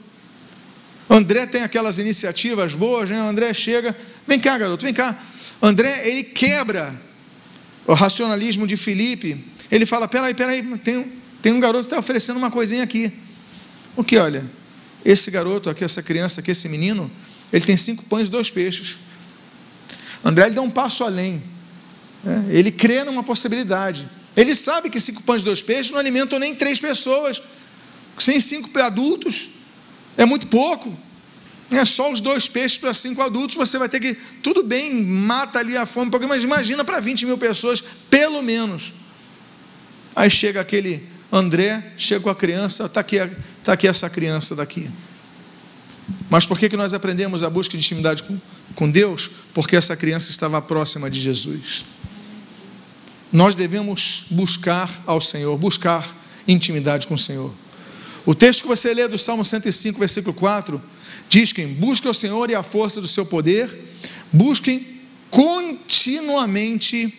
[1.08, 3.20] André tem aquelas iniciativas boas, né?
[3.20, 5.16] André chega, vem cá, garoto, vem cá.
[5.62, 7.00] André, ele quebra
[7.86, 9.44] o racionalismo de Felipe.
[9.70, 13.12] Ele fala: peraí, peraí, tem, tem um garoto que está oferecendo uma coisinha aqui.
[13.94, 14.44] O que, olha?
[15.04, 17.08] Esse garoto aqui, essa criança aqui, esse menino,
[17.52, 18.96] ele tem cinco pães e dois peixes.
[20.24, 21.51] André ele dá um passo além.
[22.22, 22.46] Né?
[22.50, 24.08] Ele crê numa possibilidade.
[24.36, 27.42] Ele sabe que cinco pães e dois peixes não alimentam nem três pessoas.
[28.18, 29.50] Sem cinco adultos,
[30.16, 30.96] é muito pouco.
[31.70, 34.14] É só os dois peixes para cinco adultos, você vai ter que.
[34.42, 38.92] Tudo bem, mata ali a fome, mas imagina para 20 mil pessoas, pelo menos.
[40.14, 43.16] Aí chega aquele André, chega com a criança, está aqui,
[43.64, 44.90] tá aqui essa criança daqui.
[46.28, 48.38] Mas por que, que nós aprendemos a busca de intimidade com,
[48.74, 49.30] com Deus?
[49.54, 51.86] Porque essa criança estava próxima de Jesus.
[53.32, 56.14] Nós devemos buscar ao Senhor, buscar
[56.46, 57.52] intimidade com o Senhor.
[58.26, 60.80] O texto que você lê do Salmo 105, versículo 4,
[61.28, 63.70] diz que busquem o Senhor e a força do seu poder,
[64.32, 67.12] busquem continuamente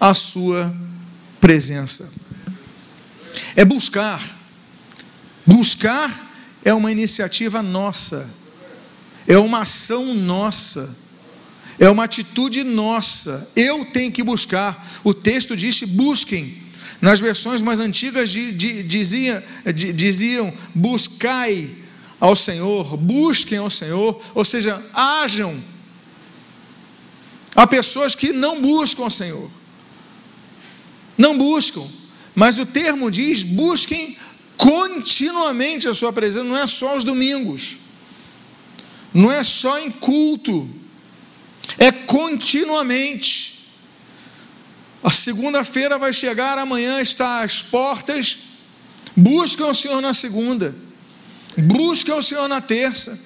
[0.00, 0.74] a sua
[1.40, 2.10] presença.
[3.54, 4.36] É buscar.
[5.46, 6.28] Buscar
[6.64, 8.28] é uma iniciativa nossa,
[9.26, 10.94] é uma ação nossa,
[11.78, 13.50] é uma atitude nossa.
[13.54, 14.86] Eu tenho que buscar.
[15.04, 16.66] O texto diz: busquem.
[17.00, 19.44] Nas versões mais antigas dizia,
[19.94, 21.70] diziam: buscai
[22.18, 25.62] ao Senhor, busquem ao Senhor, ou seja, hajam.
[27.54, 29.50] Há pessoas que não buscam ao Senhor,
[31.16, 31.86] não buscam,
[32.34, 34.16] mas o termo diz: busquem
[34.56, 37.78] continuamente a Sua presença, não é só aos domingos,
[39.14, 40.68] não é só em culto,
[41.76, 43.58] é continuamente.
[45.02, 48.38] A segunda-feira vai chegar, amanhã está às portas.
[49.16, 50.74] Busquem o Senhor na segunda,
[51.56, 53.18] busquem o Senhor na terça,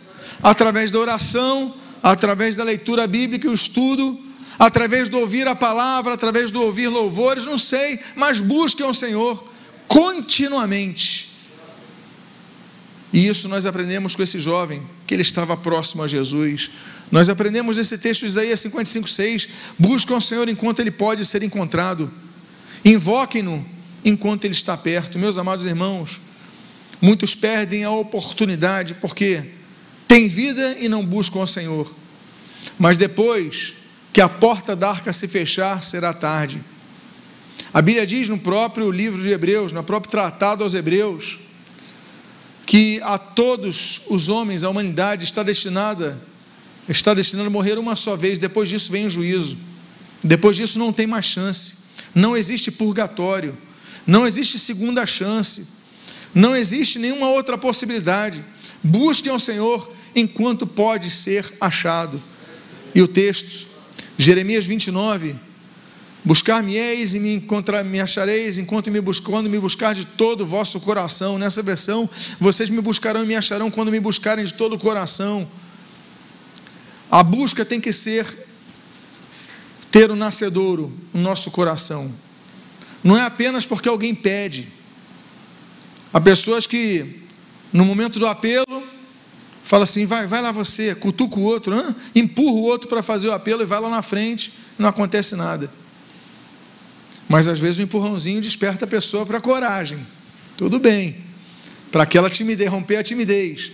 [0.43, 4.19] através da oração, através da leitura bíblica e o estudo,
[4.59, 9.53] através do ouvir a palavra, através do ouvir louvores, não sei, mas busquem o Senhor
[9.87, 11.32] continuamente.
[13.13, 16.71] E isso nós aprendemos com esse jovem, que ele estava próximo a Jesus.
[17.11, 19.49] Nós aprendemos nesse texto de Isaías 55, 6.
[19.79, 22.11] Buscam o Senhor enquanto ele pode ser encontrado.
[22.83, 23.65] Invoquem-no
[24.03, 25.19] enquanto ele está perto.
[25.19, 26.21] Meus amados irmãos,
[27.03, 29.45] muitos perdem a oportunidade porque
[30.09, 31.95] têm vida e não buscam o Senhor.
[32.79, 33.75] Mas depois
[34.11, 36.63] que a porta da arca se fechar, será tarde.
[37.75, 41.39] A Bíblia diz no próprio livro de Hebreus, no próprio tratado aos Hebreus,
[42.73, 46.19] que a todos os homens, a humanidade está destinada,
[46.89, 49.59] está destinada a morrer uma só vez, depois disso vem o juízo.
[50.25, 51.75] Depois disso não tem mais chance.
[52.15, 53.55] Não existe purgatório,
[54.07, 55.69] não existe segunda chance,
[56.35, 58.43] não existe nenhuma outra possibilidade.
[58.83, 62.23] Busquem ao Senhor enquanto pode ser achado.
[62.95, 63.69] E o texto,
[64.17, 65.37] Jeremias 29,
[66.25, 70.81] Buscar-me-eis e me, encontrar, me achareis enquanto me quando me buscar de todo o vosso
[70.81, 71.37] coração.
[71.37, 72.09] Nessa versão,
[72.39, 75.49] vocês me buscarão e me acharão quando me buscarem de todo o coração.
[77.11, 78.47] A busca tem que ser
[79.91, 82.13] ter o um nascedouro no nosso coração.
[83.03, 84.69] Não é apenas porque alguém pede.
[86.15, 87.23] Há pessoas que,
[87.73, 88.85] no momento do apelo,
[89.65, 91.95] fala assim: vai, vai lá você, cutuca o outro, hein?
[92.15, 95.82] empurra o outro para fazer o apelo e vai lá na frente, não acontece nada.
[97.29, 100.07] Mas às vezes o empurrãozinho desperta a pessoa para a coragem.
[100.57, 101.17] Tudo bem.
[101.91, 103.73] Para aquela timidez, romper a timidez.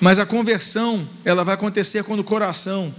[0.00, 2.94] Mas a conversão, ela vai acontecer quando o coração,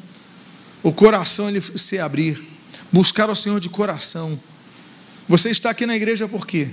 [0.81, 2.43] o coração ele se abrir,
[2.91, 4.39] buscar o Senhor de coração.
[5.27, 6.69] Você está aqui na igreja por quê?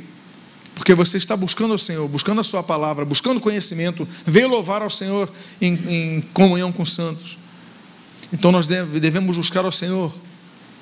[0.75, 4.91] Porque você está buscando o Senhor, buscando a Sua palavra, buscando conhecimento, veio louvar ao
[4.91, 7.39] Senhor em, em comunhão com os santos.
[8.33, 10.15] Então nós devemos buscar ao Senhor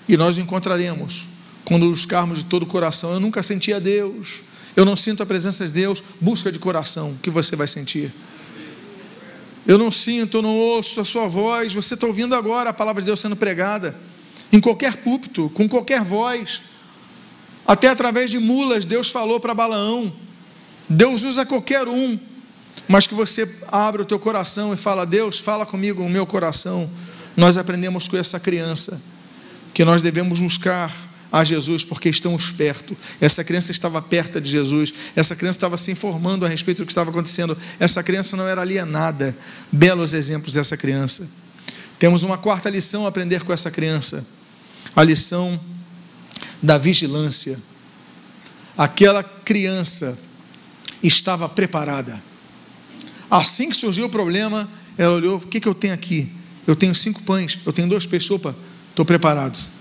[0.08, 1.28] e nós o encontraremos
[1.66, 3.12] quando buscarmos de todo o coração.
[3.12, 4.42] Eu nunca senti a Deus,
[4.74, 8.12] eu não sinto a presença de Deus, busca de coração, que você vai sentir.
[9.66, 13.02] Eu não sinto, eu não ouço a sua voz, você está ouvindo agora a palavra
[13.02, 13.96] de Deus sendo pregada,
[14.52, 16.62] em qualquer púlpito, com qualquer voz,
[17.66, 20.12] até através de mulas, Deus falou para Balaão.
[20.88, 22.16] Deus usa qualquer um,
[22.86, 26.88] mas que você abra o teu coração e fala: Deus, fala comigo o meu coração.
[27.36, 29.02] Nós aprendemos com essa criança
[29.74, 30.94] que nós devemos buscar
[31.30, 32.96] a Jesus porque estamos perto.
[33.20, 36.92] Essa criança estava perto de Jesus, essa criança estava se informando a respeito do que
[36.92, 37.56] estava acontecendo.
[37.78, 39.36] Essa criança não era alienada.
[39.70, 41.28] Belos exemplos dessa criança.
[41.98, 44.26] Temos uma quarta lição a aprender com essa criança:
[44.94, 45.58] a lição
[46.62, 47.58] da vigilância.
[48.76, 50.18] Aquela criança
[51.02, 52.22] estava preparada.
[53.30, 56.32] Assim que surgiu o problema, ela olhou: o que, que eu tenho aqui?
[56.66, 59.75] Eu tenho cinco pães, eu tenho dois peixes, estou preparado.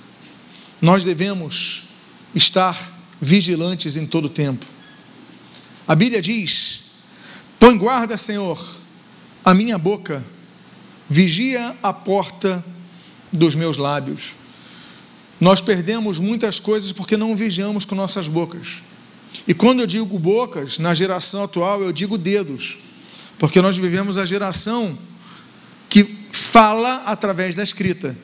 [0.81, 1.85] Nós devemos
[2.33, 4.65] estar vigilantes em todo o tempo.
[5.87, 6.83] A Bíblia diz:
[7.59, 8.77] Põe guarda, Senhor,
[9.43, 10.23] a minha boca,
[11.09, 12.63] vigia a porta
[13.31, 14.35] dos meus lábios.
[15.39, 18.81] Nós perdemos muitas coisas porque não vigiamos com nossas bocas.
[19.47, 22.77] E quando eu digo bocas, na geração atual, eu digo dedos,
[23.37, 24.97] porque nós vivemos a geração
[25.89, 28.15] que fala através da escrita.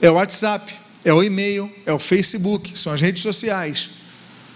[0.00, 3.90] É o WhatsApp, é o e-mail, é o Facebook, são as redes sociais.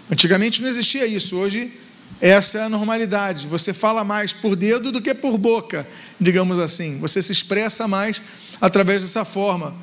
[0.09, 1.71] Antigamente não existia isso, hoje
[2.21, 3.47] essa é a normalidade.
[3.47, 5.87] Você fala mais por dedo do que por boca,
[6.19, 6.99] digamos assim.
[6.99, 8.21] Você se expressa mais
[8.61, 9.75] através dessa forma.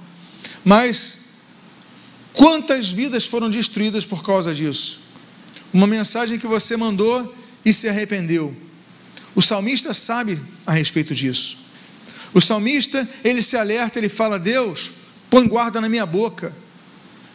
[0.64, 1.24] Mas
[2.34, 5.00] Quantas vidas foram destruídas por causa disso?
[5.72, 8.54] Uma mensagem que você mandou e se arrependeu.
[9.36, 11.58] O salmista sabe a respeito disso.
[12.34, 14.90] O salmista, ele se alerta, ele fala: Deus,
[15.34, 16.52] põe guarda na minha boca,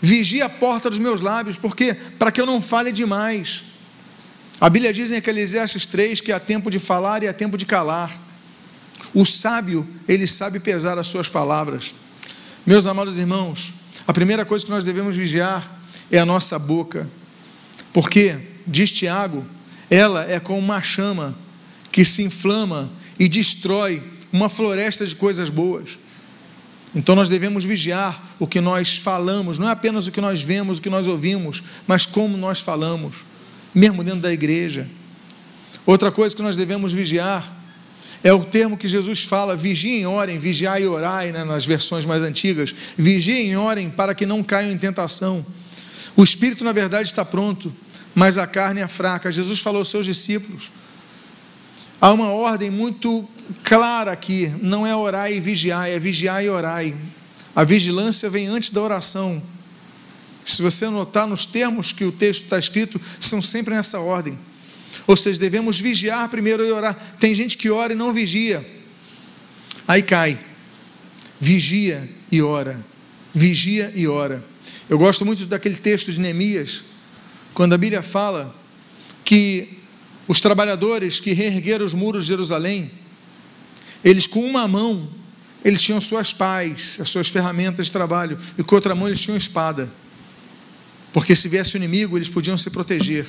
[0.01, 3.65] vigia a porta dos meus lábios, porque para que eu não fale demais.
[4.57, 7.65] A Bíblia diz em Eclesiastes 3 que há tempo de falar e há tempo de
[7.65, 8.17] calar.
[9.13, 11.93] O sábio, ele sabe pesar as suas palavras.
[12.65, 13.73] Meus amados irmãos,
[14.07, 15.69] a primeira coisa que nós devemos vigiar
[16.09, 17.05] é a nossa boca,
[17.91, 19.45] porque, diz Tiago,
[19.89, 21.35] ela é como uma chama
[21.91, 25.99] que se inflama e destrói uma floresta de coisas boas.
[26.93, 30.77] Então nós devemos vigiar o que nós falamos, não é apenas o que nós vemos,
[30.77, 33.25] o que nós ouvimos, mas como nós falamos,
[33.73, 34.87] mesmo dentro da igreja.
[35.85, 37.55] Outra coisa que nós devemos vigiar
[38.23, 42.23] é o termo que Jesus fala: vigiem, orem, vigiai e orai, né, nas versões mais
[42.23, 42.73] antigas.
[42.97, 45.45] Vigiem orem para que não caiam em tentação.
[46.15, 47.73] O espírito, na verdade, está pronto,
[48.13, 49.31] mas a carne é fraca.
[49.31, 50.71] Jesus falou aos seus discípulos.
[52.01, 53.27] Há uma ordem muito
[53.63, 56.95] clara aqui: não é orar e vigiar, é vigiar e orai.
[57.55, 59.41] A vigilância vem antes da oração.
[60.45, 64.37] Se você notar nos termos que o texto está escrito, são sempre nessa ordem.
[65.05, 66.95] Ou seja, devemos vigiar primeiro e orar.
[67.19, 68.65] Tem gente que ora e não vigia.
[69.87, 70.39] Aí cai.
[71.39, 72.79] Vigia e ora.
[73.33, 74.43] Vigia e ora.
[74.87, 76.83] Eu gosto muito daquele texto de Neemias,
[77.53, 78.55] quando a Bíblia fala
[79.25, 79.78] que
[80.29, 82.91] os trabalhadores que reergueram os muros de Jerusalém,
[84.05, 85.09] eles com uma mão,
[85.65, 89.35] eles tinham suas pás, as suas ferramentas de trabalho, e com outra mão eles tinham
[89.35, 89.91] espada.
[91.11, 93.27] Porque se viesse o inimigo, eles podiam se proteger.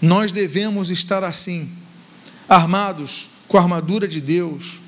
[0.00, 1.68] Nós devemos estar assim,
[2.48, 4.80] armados com a armadura de Deus,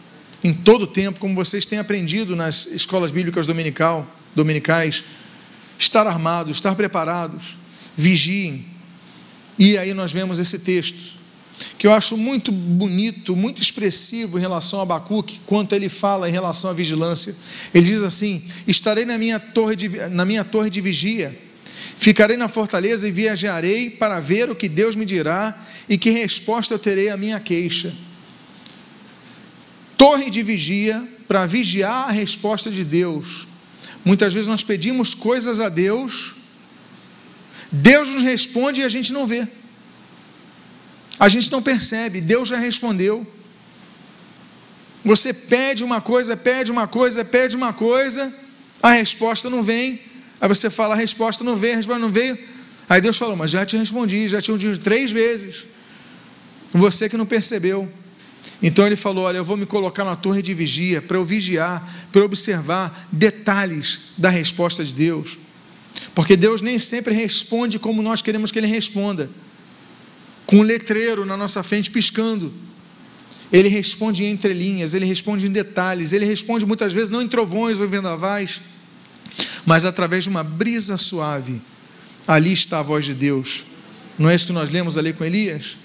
[0.44, 5.02] em todo o tempo, como vocês têm aprendido nas escolas bíblicas dominical, dominicais.
[5.76, 7.58] Estar armados, estar preparados,
[7.96, 8.64] vigiem.
[9.58, 11.15] E aí nós vemos esse texto,
[11.78, 16.32] que eu acho muito bonito, muito expressivo em relação a Abacuque, quanto ele fala em
[16.32, 17.34] relação à vigilância.
[17.74, 21.46] Ele diz assim: Estarei na minha torre de, na minha torre de vigia
[21.96, 26.74] Ficarei na fortaleza e viajarei para ver o que Deus me dirá e que resposta
[26.74, 27.92] eu terei à minha queixa.
[29.96, 33.48] Torre de vigia para vigiar a resposta de Deus.
[34.04, 36.36] Muitas vezes nós pedimos coisas a Deus,
[37.72, 39.48] Deus nos responde e a gente não vê.
[41.18, 43.26] A gente não percebe, Deus já respondeu.
[45.04, 48.34] Você pede uma coisa, pede uma coisa, pede uma coisa,
[48.82, 50.00] a resposta não vem,
[50.40, 52.38] Aí você fala, a resposta não veio, a resposta não veio.
[52.88, 55.64] Aí Deus falou, mas já te respondi, já te respondi três vezes.
[56.72, 57.90] Você que não percebeu.
[58.62, 61.86] Então ele falou: Olha, eu vou me colocar na torre de vigia para eu vigiar,
[62.12, 65.38] para observar detalhes da resposta de Deus.
[66.14, 69.30] Porque Deus nem sempre responde como nós queremos que Ele responda,
[70.46, 72.52] com um letreiro na nossa frente piscando.
[73.52, 77.80] Ele responde em entrelinhas, ele responde em detalhes, ele responde muitas vezes não em trovões
[77.80, 78.60] ou vendavais,
[79.64, 81.60] mas através de uma brisa suave.
[82.26, 83.64] Ali está a voz de Deus.
[84.18, 85.76] Não é isso que nós lemos ali com Elias?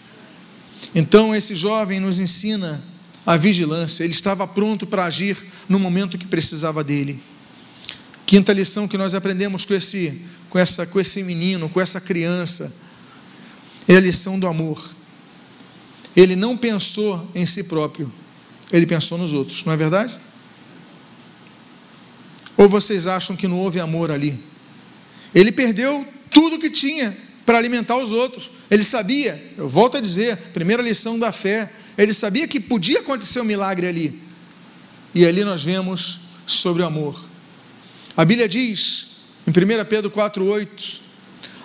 [0.96, 2.84] Então, esse jovem nos ensina
[3.26, 5.38] a vigilância, ele estava pronto para agir
[5.70, 7.22] no momento que precisava dele.
[8.26, 12.74] Quinta lição que nós aprendemos com esse, com essa, com esse menino, com essa criança,
[13.88, 14.92] é a lição do amor.
[16.16, 18.12] Ele não pensou em si próprio,
[18.72, 20.20] ele pensou nos outros, não é verdade?
[22.58, 24.40] Ou vocês acham que não houve amor ali?
[25.34, 28.52] Ele perdeu tudo que tinha para alimentar os outros.
[28.70, 33.42] Ele sabia, eu volto a dizer, primeira lição da fé, ele sabia que podia acontecer
[33.42, 34.22] um milagre ali.
[35.14, 37.22] E ali nós vemos sobre o amor.
[38.16, 39.08] A Bíblia diz,
[39.48, 41.00] em 1 Pedro 4,8: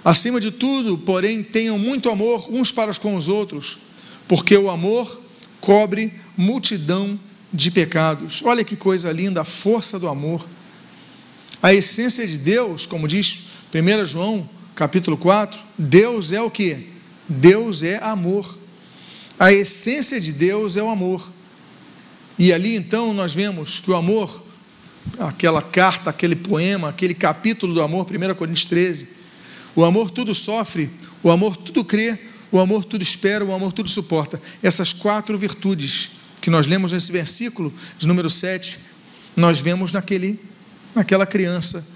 [0.07, 3.81] Acima de tudo, porém, tenham muito amor uns para com os outros,
[4.29, 5.21] porque o amor
[5.61, 7.19] cobre multidão
[7.53, 8.41] de pecados.
[8.45, 10.47] Olha que coisa linda, a força do amor.
[11.61, 16.87] A essência de Deus, como diz 1 João capítulo 4, Deus é o que?
[17.29, 18.57] Deus é amor.
[19.37, 21.33] A essência de Deus é o amor.
[22.39, 24.41] E ali então nós vemos que o amor,
[25.19, 29.17] aquela carta, aquele poema, aquele capítulo do amor, 1 Coríntios 13,
[29.77, 30.91] o amor tudo sofre,
[31.23, 32.19] o amor tudo crê,
[32.51, 34.41] o amor tudo espera, o amor tudo suporta.
[34.63, 38.79] Essas quatro virtudes que nós lemos nesse versículo de número 7,
[39.37, 40.41] nós vemos naquele,
[40.95, 41.87] naquela criança,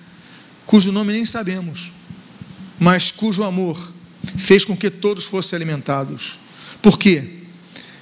[0.67, 1.93] cujo nome nem sabemos,
[2.79, 3.93] mas cujo amor
[4.37, 6.39] fez com que todos fossem alimentados.
[6.83, 7.41] Por quê?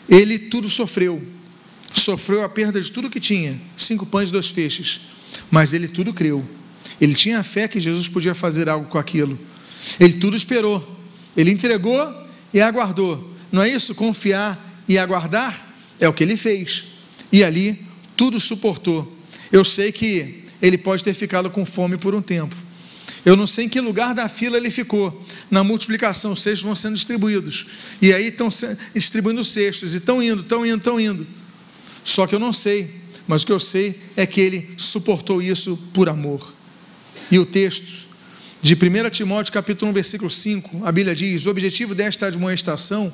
[0.08, 1.22] Ele tudo sofreu,
[1.94, 5.02] sofreu a perda de tudo que tinha, cinco pães e dois feixes,
[5.50, 6.44] mas ele tudo creu.
[7.00, 9.38] Ele tinha fé que Jesus podia fazer algo com aquilo.
[9.98, 10.96] Ele tudo esperou.
[11.36, 13.32] Ele entregou e aguardou.
[13.50, 13.94] Não é isso?
[13.94, 15.66] Confiar e aguardar
[16.00, 16.84] é o que ele fez.
[17.32, 17.86] E ali
[18.16, 19.16] tudo suportou.
[19.52, 22.54] Eu sei que ele pode ter ficado com fome por um tempo.
[23.24, 25.24] Eu não sei em que lugar da fila ele ficou.
[25.50, 27.66] Na multiplicação, os cestos vão sendo distribuídos.
[28.00, 28.48] E aí estão
[28.94, 29.94] distribuindo os cestos.
[29.94, 31.26] E estão indo, estão indo, estão indo.
[32.02, 32.90] Só que eu não sei.
[33.26, 36.54] Mas o que eu sei é que ele suportou isso por amor.
[37.30, 38.07] E o texto
[38.60, 43.12] de 1 Timóteo capítulo 1, versículo 5, a Bíblia diz: "O objetivo desta admoestação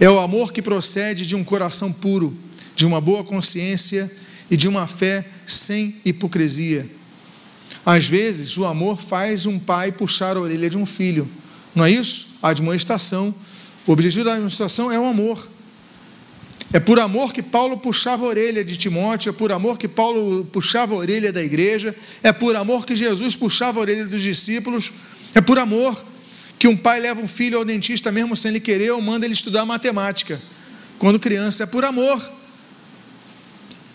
[0.00, 2.36] é o amor que procede de um coração puro,
[2.74, 4.10] de uma boa consciência
[4.50, 6.88] e de uma fé sem hipocrisia."
[7.86, 11.28] Às vezes, o amor faz um pai puxar a orelha de um filho.
[11.74, 12.38] Não é isso?
[12.42, 13.34] A admoestação,
[13.86, 15.50] o objetivo da admoestação é o amor.
[16.74, 20.44] É por amor que Paulo puxava a orelha de Timóteo, é por amor que Paulo
[20.46, 24.92] puxava a orelha da igreja, é por amor que Jesus puxava a orelha dos discípulos,
[25.36, 26.04] é por amor
[26.58, 29.34] que um pai leva um filho ao dentista mesmo sem ele querer ou manda ele
[29.34, 30.42] estudar matemática.
[30.98, 32.20] Quando criança, é por amor.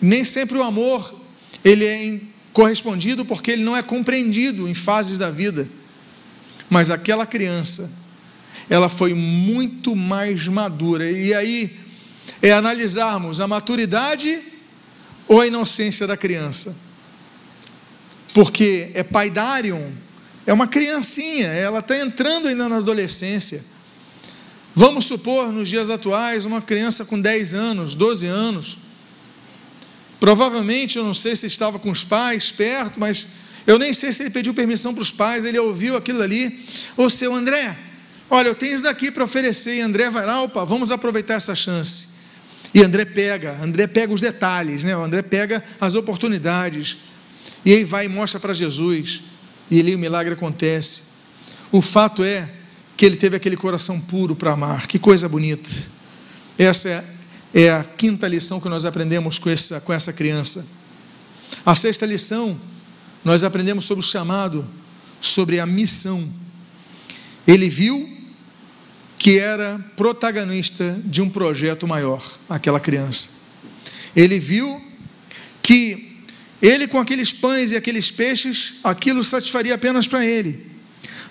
[0.00, 1.14] Nem sempre o amor
[1.62, 2.18] ele é
[2.50, 5.68] correspondido porque ele não é compreendido em fases da vida.
[6.70, 7.92] Mas aquela criança,
[8.70, 11.10] ela foi muito mais madura.
[11.10, 11.89] E aí
[12.42, 14.40] é analisarmos a maturidade
[15.28, 16.76] ou a inocência da criança.
[18.32, 19.92] Porque é paidarium,
[20.46, 23.62] é uma criancinha, ela está entrando ainda na adolescência.
[24.74, 28.78] Vamos supor, nos dias atuais, uma criança com 10 anos, 12 anos.
[30.18, 33.26] Provavelmente, eu não sei se estava com os pais perto, mas
[33.66, 36.64] eu nem sei se ele pediu permissão para os pais, ele ouviu aquilo ali.
[36.96, 37.76] Ô seu André,
[38.28, 39.76] olha, eu tenho isso daqui para oferecer.
[39.76, 42.19] E André vai lá, opa, vamos aproveitar essa chance.
[42.72, 44.96] E André pega, André pega os detalhes, né?
[44.96, 46.98] O André pega as oportunidades.
[47.64, 49.22] E aí vai e mostra para Jesus.
[49.70, 51.02] E ali o milagre acontece.
[51.72, 52.48] O fato é
[52.96, 54.86] que ele teve aquele coração puro para amar.
[54.86, 55.70] Que coisa bonita.
[56.58, 57.04] Essa é,
[57.54, 60.66] é a quinta lição que nós aprendemos com essa, com essa criança.
[61.64, 62.58] A sexta lição,
[63.24, 64.66] nós aprendemos sobre o chamado,
[65.20, 66.28] sobre a missão.
[67.46, 68.09] Ele viu
[69.20, 73.28] que era protagonista de um projeto maior, aquela criança.
[74.16, 74.82] Ele viu
[75.60, 76.24] que
[76.62, 80.66] ele, com aqueles pães e aqueles peixes, aquilo satisfaria apenas para ele.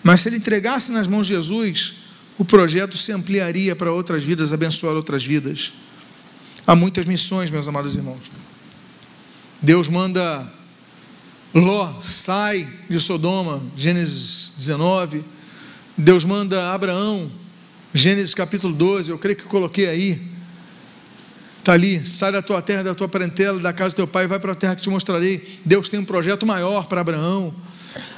[0.04, 1.96] Mas se ele entregasse nas mãos de Jesus,
[2.38, 5.74] o projeto se ampliaria para outras vidas, abençoar outras vidas.
[6.68, 8.32] Há muitas missões, meus amados irmãos.
[9.60, 10.48] Deus manda
[11.56, 15.26] Ló, sai de Sodoma, Gênesis 19.
[15.98, 17.32] Deus manda Abraão,
[17.94, 20.22] Gênesis capítulo 12, eu creio que coloquei aí.
[21.58, 24.40] Está ali, sai da tua terra, da tua parentela, da casa do teu pai, vai
[24.40, 25.60] para a terra que te mostrarei.
[25.66, 27.54] Deus tem um projeto maior para Abraão.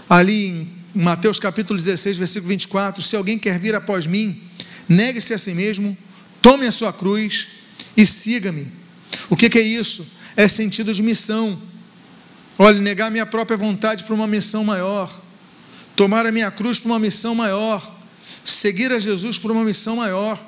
[0.09, 4.41] Ali em Mateus capítulo 16, versículo 24: Se alguém quer vir após mim,
[4.89, 5.97] negue-se a si mesmo,
[6.41, 7.47] tome a sua cruz
[7.95, 8.67] e siga-me.
[9.29, 10.05] O que, que é isso?
[10.35, 11.57] É sentido de missão.
[12.57, 15.09] Olha, negar minha própria vontade para uma missão maior,
[15.95, 18.00] tomar a minha cruz para uma missão maior,
[18.43, 20.43] seguir a Jesus por uma missão maior.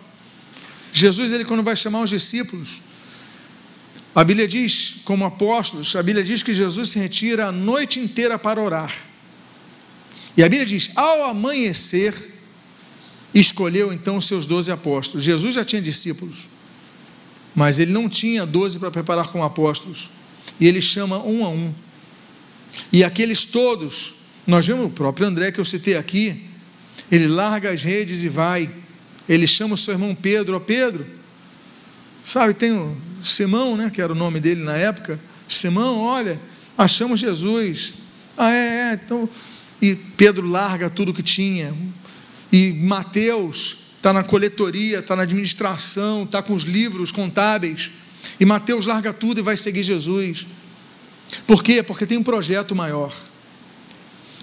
[0.92, 2.82] Jesus, ele quando vai chamar os discípulos,
[4.16, 8.38] a Bíblia diz, como apóstolos, a Bíblia diz que Jesus se retira a noite inteira
[8.38, 8.94] para orar.
[10.38, 12.14] E a Bíblia diz: ao amanhecer,
[13.34, 15.24] escolheu então os seus doze apóstolos.
[15.24, 16.48] Jesus já tinha discípulos,
[17.56, 20.12] mas ele não tinha doze para preparar como apóstolos.
[20.60, 21.74] E ele chama um a um.
[22.92, 24.16] E aqueles todos,
[24.46, 26.50] nós vemos o próprio André que eu citei aqui,
[27.12, 28.70] ele larga as redes e vai.
[29.28, 31.06] Ele chama o seu irmão Pedro, ó Pedro,
[32.24, 35.20] sabe, tem o Simão, né, que era o nome dele na época.
[35.48, 36.40] Simão, olha,
[36.78, 37.94] achamos Jesus.
[38.38, 39.30] Ah, é, é, então.
[39.82, 41.74] E Pedro larga tudo que tinha.
[42.52, 47.92] E Mateus está na coletoria, está na administração, está com os livros contábeis.
[48.40, 50.46] E Mateus larga tudo e vai seguir Jesus.
[51.48, 51.82] Por quê?
[51.82, 53.14] Porque tem um projeto maior.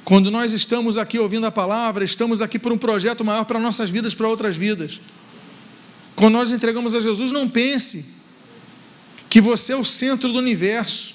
[0.05, 3.91] Quando nós estamos aqui ouvindo a palavra, estamos aqui por um projeto maior para nossas
[3.91, 5.01] vidas, para outras vidas.
[6.17, 8.21] Quando nós entregamos a Jesus, não pense
[9.29, 11.15] que você é o centro do universo.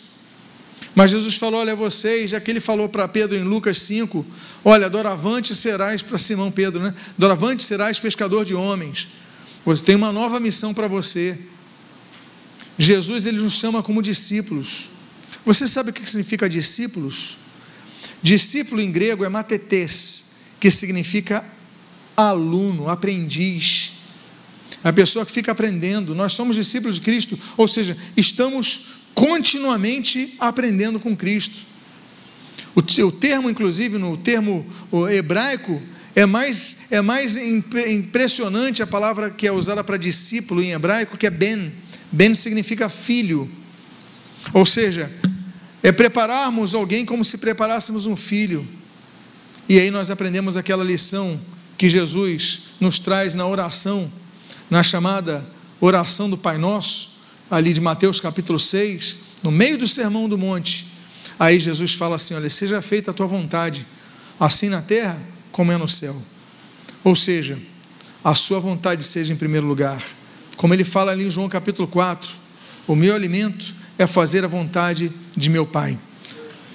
[0.96, 4.26] Mas Jesus falou: Olha, vocês, já que ele falou para Pedro em Lucas 5,
[4.64, 6.96] olha, doravante serás para Simão Pedro, né?
[7.18, 9.10] Doravante serás pescador de homens.
[9.66, 11.38] Você tem uma nova missão para você.
[12.78, 14.90] Jesus ele nos chama como discípulos.
[15.46, 17.38] Você sabe o que significa discípulos?
[18.22, 21.44] Discípulo em grego é matetes, que significa
[22.16, 23.94] aluno, aprendiz.
[24.84, 26.16] A pessoa que fica aprendendo.
[26.16, 31.62] Nós somos discípulos de Cristo, ou seja, estamos continuamente aprendendo com Cristo.
[32.76, 34.66] O, o termo, inclusive, no termo
[35.10, 35.82] hebraico,
[36.16, 41.28] é mais, é mais impressionante a palavra que é usada para discípulo em hebraico, que
[41.28, 41.74] é ben.
[42.12, 43.50] Ben significa filho.
[44.54, 45.12] Ou seja,
[45.86, 48.68] é prepararmos alguém como se preparássemos um filho.
[49.70, 51.40] E aí nós aprendemos aquela lição
[51.78, 54.12] que Jesus nos traz na oração,
[54.68, 55.48] na chamada
[55.80, 57.20] oração do Pai Nosso,
[57.52, 60.88] ali de Mateus capítulo 6, no meio do sermão do monte.
[61.38, 63.86] Aí Jesus fala assim: Olha, seja feita a tua vontade,
[64.40, 65.22] assim na terra
[65.52, 66.20] como é no céu.
[67.04, 67.60] Ou seja,
[68.24, 70.02] a sua vontade seja em primeiro lugar.
[70.58, 72.28] Como ele fala ali em João capítulo 4,
[72.88, 76.00] o meu alimento é fazer a vontade de meu Pai.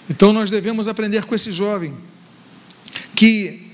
[0.09, 1.95] Então nós devemos aprender com esse jovem
[3.15, 3.71] que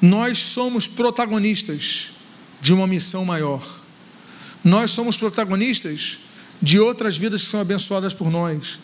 [0.00, 2.12] nós somos protagonistas
[2.60, 3.62] de uma missão maior.
[4.62, 6.20] Nós somos protagonistas
[6.60, 8.78] de outras vidas que são abençoadas por nós.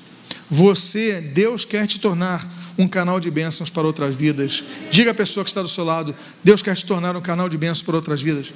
[0.50, 2.46] Você, Deus quer te tornar
[2.76, 4.64] um canal de bênçãos para outras vidas.
[4.90, 7.56] Diga à pessoa que está do seu lado: Deus quer te tornar um canal de
[7.56, 8.52] bênçãos para outras vidas.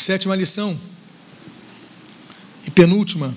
[0.00, 0.80] Sétima lição
[2.66, 3.36] e penúltima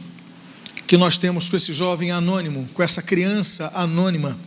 [0.88, 4.40] que nós temos com esse jovem anônimo, com essa criança anônima,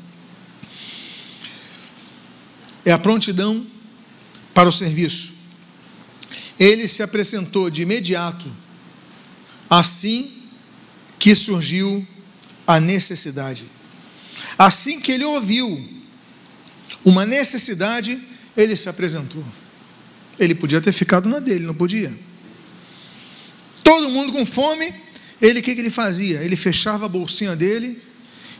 [2.86, 3.66] é a prontidão
[4.54, 5.34] para o serviço.
[6.58, 8.50] Ele se apresentou de imediato,
[9.68, 10.32] assim
[11.18, 12.06] que surgiu
[12.66, 13.66] a necessidade.
[14.56, 15.86] Assim que ele ouviu
[17.04, 18.18] uma necessidade,
[18.56, 19.44] ele se apresentou.
[20.38, 22.12] Ele podia ter ficado na dele, não podia.
[23.82, 24.92] Todo mundo com fome,
[25.40, 26.42] ele o que, que ele fazia?
[26.42, 28.02] Ele fechava a bolsinha dele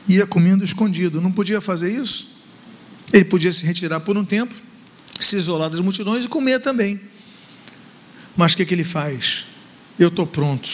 [0.08, 1.20] e ia comendo escondido.
[1.20, 2.28] Não podia fazer isso?
[3.12, 4.54] Ele podia se retirar por um tempo,
[5.18, 7.00] se isolar das multidões e comer também.
[8.36, 9.46] Mas o que, que ele faz?
[9.98, 10.68] Eu estou pronto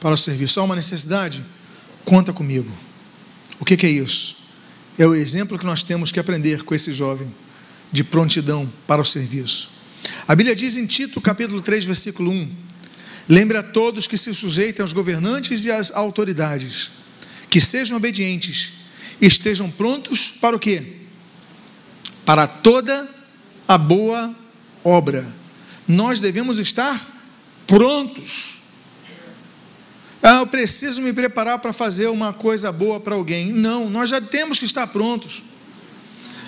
[0.00, 0.58] para o serviço.
[0.60, 1.44] Há uma necessidade?
[2.04, 2.70] Conta comigo.
[3.60, 4.36] O que, que é isso?
[4.98, 7.32] É o exemplo que nós temos que aprender com esse jovem
[7.92, 9.77] de prontidão para o serviço.
[10.26, 12.50] A Bíblia diz em Tito, capítulo 3, versículo 1:
[13.28, 16.90] Lembra a todos que se sujeitem aos governantes e às autoridades,
[17.50, 18.72] que sejam obedientes,
[19.20, 20.96] e estejam prontos para o quê?
[22.24, 23.08] Para toda
[23.66, 24.34] a boa
[24.84, 25.26] obra.
[25.86, 27.00] Nós devemos estar
[27.66, 28.62] prontos.
[30.22, 33.52] Ah, eu preciso me preparar para fazer uma coisa boa para alguém.
[33.52, 35.42] Não, nós já temos que estar prontos.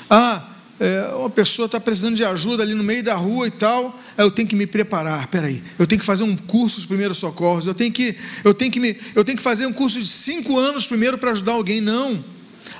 [0.08, 0.48] Ah,
[0.80, 4.30] é, uma pessoa está precisando de ajuda ali no meio da rua e tal, eu
[4.30, 7.74] tenho que me preparar, peraí, eu tenho que fazer um curso de primeiros socorros, eu
[7.74, 10.86] tenho que, eu tenho que, me, eu tenho que fazer um curso de cinco anos
[10.86, 11.82] primeiro para ajudar alguém.
[11.82, 12.24] Não.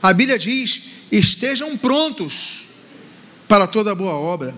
[0.03, 0.83] A Bíblia diz:
[1.13, 2.69] estejam prontos.
[3.47, 4.55] para toda boa obra.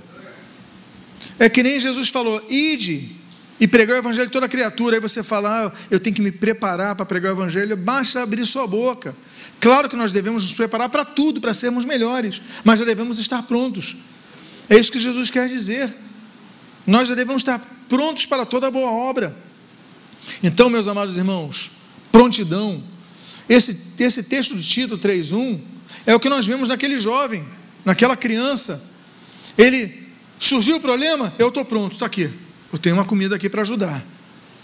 [1.38, 3.21] É que nem Jesus falou: ide
[3.62, 4.96] e pregar o evangelho toda criatura.
[4.96, 7.76] Aí você fala, ah, eu tenho que me preparar para pregar o evangelho.
[7.76, 9.14] Basta abrir sua boca.
[9.60, 13.40] Claro que nós devemos nos preparar para tudo, para sermos melhores, mas já devemos estar
[13.44, 13.98] prontos.
[14.68, 15.94] É isso que Jesus quer dizer.
[16.84, 19.32] Nós já devemos estar prontos para toda boa obra.
[20.42, 21.70] Então, meus amados irmãos,
[22.10, 22.82] prontidão.
[23.48, 25.60] Esse, esse texto de Tito 3,1
[26.04, 27.44] é o que nós vemos naquele jovem,
[27.84, 28.90] naquela criança.
[29.56, 30.02] Ele
[30.36, 32.41] surgiu o problema, eu estou pronto, está aqui.
[32.72, 34.02] Eu tenho uma comida aqui para ajudar.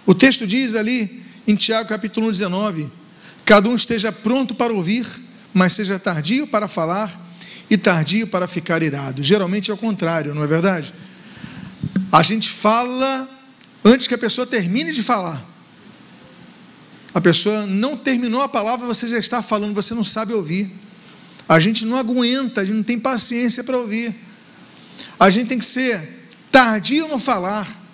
[0.07, 2.91] O texto diz ali em Tiago capítulo 19:
[3.45, 5.07] Cada um esteja pronto para ouvir,
[5.53, 7.13] mas seja tardio para falar
[7.69, 9.23] e tardio para ficar irado.
[9.23, 10.95] Geralmente é o contrário, não é verdade?
[12.11, 13.29] A gente fala
[13.85, 15.45] antes que a pessoa termine de falar.
[17.13, 20.73] A pessoa não terminou a palavra, você já está falando, você não sabe ouvir.
[21.47, 24.15] A gente não aguenta, a gente não tem paciência para ouvir.
[25.21, 27.88] A gente tem que ser tardio no falar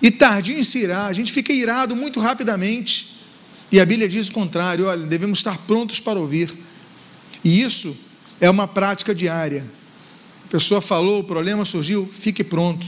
[0.00, 1.06] e tardio em se irar.
[1.06, 3.18] A gente fica irado muito rapidamente.
[3.70, 6.52] E a Bíblia diz o contrário: olha, devemos estar prontos para ouvir.
[7.44, 7.96] E isso
[8.40, 9.64] é uma prática diária.
[10.46, 12.86] A pessoa falou, o problema surgiu, fique pronto.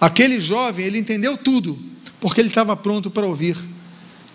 [0.00, 1.78] Aquele jovem, ele entendeu tudo,
[2.18, 3.56] porque ele estava pronto para ouvir.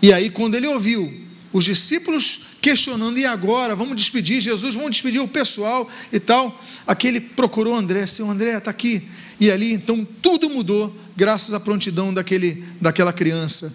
[0.01, 1.11] E aí, quando ele ouviu
[1.51, 3.75] os discípulos questionando, e agora?
[3.75, 6.59] Vamos despedir Jesus, vamos despedir o pessoal e tal.
[6.85, 9.07] Aquele procurou André, seu André, está aqui.
[9.39, 13.73] E ali, então, tudo mudou graças à prontidão daquele, daquela criança.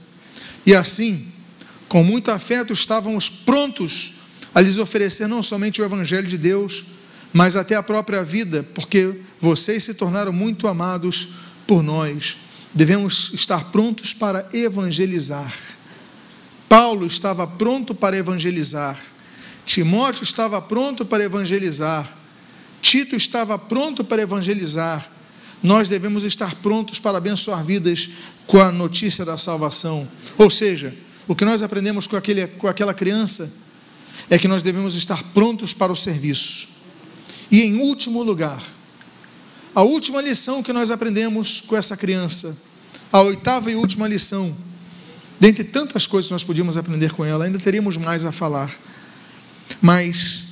[0.64, 1.26] E assim,
[1.88, 4.14] com muito afeto, estávamos prontos
[4.54, 6.86] a lhes oferecer não somente o Evangelho de Deus,
[7.32, 11.30] mas até a própria vida, porque vocês se tornaram muito amados
[11.66, 12.38] por nós.
[12.74, 15.52] Devemos estar prontos para evangelizar.
[16.68, 18.98] Paulo estava pronto para evangelizar.
[19.64, 22.08] Timóteo estava pronto para evangelizar.
[22.80, 25.10] Tito estava pronto para evangelizar
[25.62, 28.10] nós devemos estar prontos para abençoar vidas
[28.46, 30.08] com a notícia da salvação.
[30.38, 30.94] Ou seja,
[31.28, 33.52] o que nós aprendemos com, aquele, com aquela criança
[34.28, 36.68] é que nós devemos estar prontos para o serviço.
[37.50, 38.62] E em último lugar,
[39.74, 42.56] a última lição que nós aprendemos com essa criança,
[43.12, 44.54] a oitava e última lição,
[45.38, 48.74] dentre tantas coisas que nós podíamos aprender com ela, ainda teríamos mais a falar,
[49.80, 50.44] mas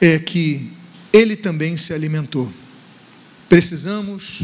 [0.00, 0.70] é que
[1.12, 2.50] ele também se alimentou.
[3.54, 4.42] Precisamos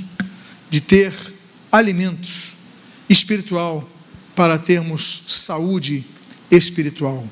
[0.70, 1.12] de ter
[1.72, 2.30] alimento
[3.08, 3.90] espiritual
[4.36, 6.06] para termos saúde
[6.48, 7.28] espiritual.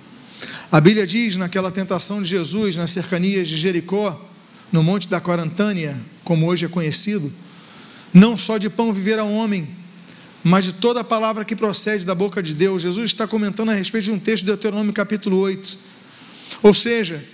[0.73, 4.29] A Bíblia diz naquela tentação de Jesus nas cercanias de Jericó,
[4.73, 7.33] no Monte da Quarantânia, como hoje é conhecido,
[8.13, 9.69] não só de pão viverá o homem,
[10.43, 12.83] mas de toda a palavra que procede da boca de Deus.
[12.83, 15.79] Jesus está comentando a respeito de um texto de Deuteronômio capítulo 8.
[16.61, 17.25] Ou seja,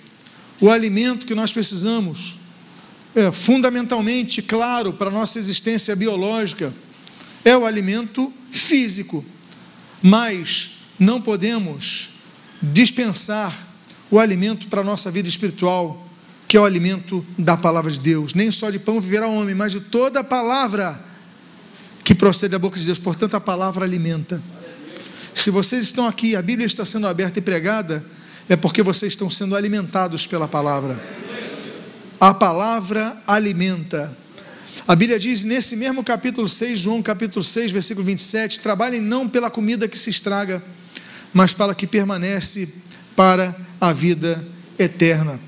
[0.61, 2.44] o alimento que nós precisamos
[3.15, 6.73] é, fundamentalmente claro para a nossa existência biológica
[7.45, 9.25] é o alimento físico,
[10.03, 12.11] mas não podemos
[12.63, 13.57] dispensar
[14.11, 16.09] o alimento para a nossa vida espiritual,
[16.49, 18.35] que é o alimento da palavra de Deus.
[18.35, 20.99] Nem só de pão viverá o homem, mas de toda a palavra
[22.03, 22.99] que procede da boca de Deus.
[22.99, 24.43] Portanto, a palavra alimenta.
[25.35, 28.05] Se vocês estão aqui, a Bíblia está sendo aberta e pregada,
[28.49, 31.24] é porque vocês estão sendo alimentados pela palavra.
[32.21, 34.17] A palavra alimenta.
[34.87, 39.51] A Bíblia diz nesse mesmo capítulo 6, João capítulo 6, versículo 27, trabalhem não pela
[39.51, 40.63] comida que se estraga,
[41.33, 42.73] mas para que permanece
[43.15, 44.47] para a vida
[44.79, 45.39] eterna.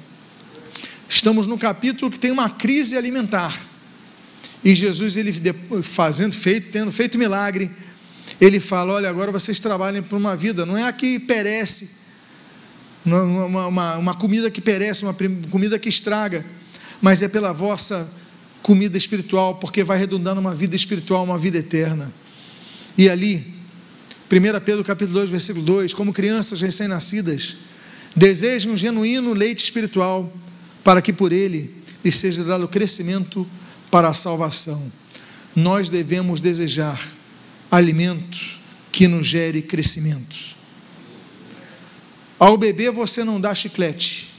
[1.09, 3.59] Estamos no capítulo que tem uma crise alimentar.
[4.64, 5.33] E Jesus, ele
[5.83, 7.71] fazendo feito, tendo feito milagre,
[8.41, 12.07] ele fala: olha, agora vocês trabalhem por uma vida, não é a que perece,
[13.05, 15.14] uma, uma, uma comida que perece, uma
[15.51, 16.45] comida que estraga,
[17.01, 18.11] mas é pela vossa
[18.62, 22.12] comida espiritual, porque vai redundar numa vida espiritual, uma vida eterna.
[22.99, 23.55] E ali,
[24.30, 27.57] 1 Pedro capítulo 2, versículo 2, como crianças recém-nascidas,
[28.14, 30.32] desejem um genuíno leite espiritual,
[30.82, 31.74] para que por ele
[32.05, 33.47] lhes seja dado crescimento
[33.90, 34.90] para a salvação.
[35.55, 37.01] Nós devemos desejar
[37.70, 38.38] alimento
[38.90, 40.36] que nos gere crescimento.
[42.38, 44.36] Ao bebê você não dá chiclete,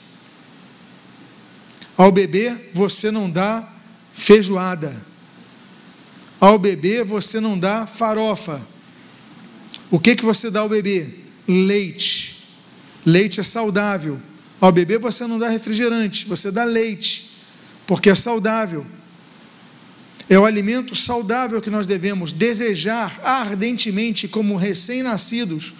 [1.97, 3.67] ao bebê você não dá
[4.13, 4.95] feijoada.
[6.39, 8.61] Ao bebê você não dá farofa.
[9.89, 11.09] O que que você dá ao bebê?
[11.47, 12.45] Leite.
[13.05, 14.19] Leite é saudável.
[14.59, 17.31] Ao bebê você não dá refrigerante, você dá leite,
[17.85, 18.85] porque é saudável.
[20.29, 25.73] É o alimento saudável que nós devemos desejar ardentemente como recém-nascidos,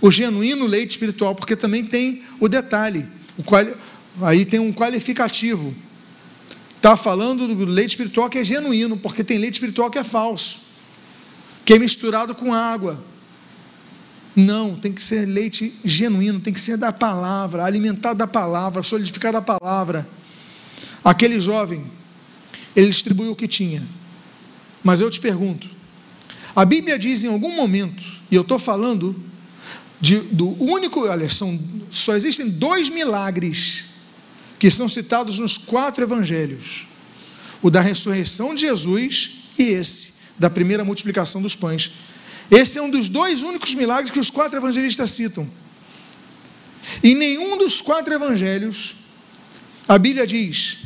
[0.00, 3.06] o genuíno leite espiritual, porque também tem o detalhe,
[3.36, 3.64] o qual
[4.20, 5.74] Aí tem um qualificativo.
[6.76, 10.60] está falando do leite espiritual que é genuíno, porque tem leite espiritual que é falso,
[11.64, 13.02] que é misturado com água.
[14.34, 19.34] Não, tem que ser leite genuíno, tem que ser da palavra, alimentado da palavra, solidificado
[19.34, 20.08] da palavra.
[21.04, 21.84] Aquele jovem,
[22.74, 23.86] ele distribuiu o que tinha.
[24.82, 25.70] Mas eu te pergunto,
[26.56, 29.14] a Bíblia diz em algum momento, e eu estou falando
[30.00, 31.58] de, do único, olha, são,
[31.90, 33.91] só existem dois milagres
[34.62, 36.86] que são citados nos quatro evangelhos:
[37.60, 41.90] o da ressurreição de Jesus e esse, da primeira multiplicação dos pães.
[42.48, 45.50] Esse é um dos dois únicos milagres que os quatro evangelistas citam.
[47.02, 48.94] Em nenhum dos quatro evangelhos,
[49.88, 50.78] a Bíblia diz: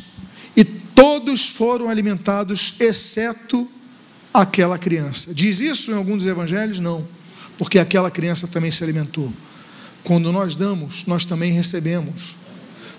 [0.55, 3.69] e todos foram alimentados, exceto
[4.33, 5.35] aquela criança.
[5.35, 6.79] Diz isso em algum dos evangelhos?
[6.79, 7.07] Não
[7.59, 9.31] porque aquela criança também se alimentou.
[10.03, 12.35] Quando nós damos, nós também recebemos.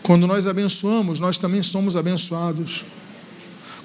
[0.08, 2.82] Quando nós abençoamos, nós também somos abençoados.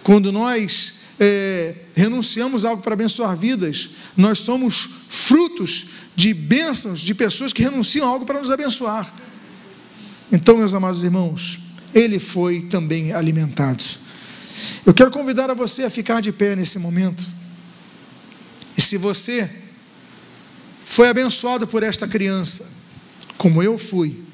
[0.01, 7.51] Quando nós é, renunciamos algo para abençoar vidas, nós somos frutos de bênçãos de pessoas
[7.51, 9.13] que renunciam algo para nos abençoar.
[10.31, 11.59] Então, meus amados irmãos,
[11.93, 13.83] ele foi também alimentado.
[14.85, 17.21] Eu quero convidar a você a ficar de pé nesse momento.
[18.77, 19.53] E se você
[20.85, 22.71] foi abençoado por esta criança,
[23.37, 24.31] como eu fui.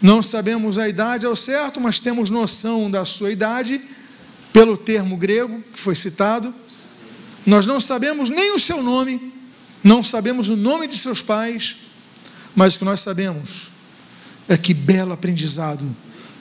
[0.00, 3.80] Não sabemos a idade ao certo, mas temos noção da sua idade
[4.52, 6.54] pelo termo grego que foi citado.
[7.44, 9.32] Nós não sabemos nem o seu nome,
[9.82, 11.76] não sabemos o nome de seus pais,
[12.54, 13.68] mas o que nós sabemos
[14.48, 15.84] é que belo aprendizado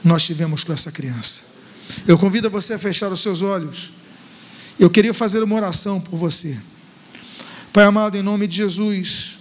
[0.03, 1.41] nós tivemos com essa criança.
[2.07, 3.91] Eu convido você a fechar os seus olhos.
[4.79, 6.57] Eu queria fazer uma oração por você.
[7.73, 9.36] Pai amado, em nome de Jesus,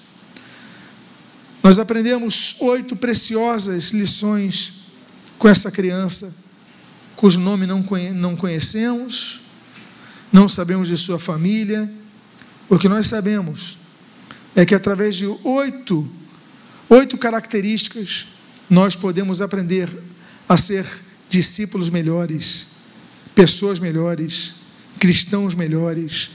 [1.67, 4.73] nós aprendemos oito preciosas lições
[5.37, 6.33] com essa criança,
[7.17, 9.41] cujo nome não, não conhecemos,
[10.33, 11.91] não sabemos de sua família.
[12.69, 13.79] O que nós sabemos
[14.55, 16.09] é que através de oito,
[16.89, 18.29] oito características,
[18.71, 19.89] nós podemos aprender
[20.49, 20.87] a ser
[21.29, 22.69] discípulos melhores,
[23.35, 24.55] pessoas melhores,
[25.01, 26.31] cristãos melhores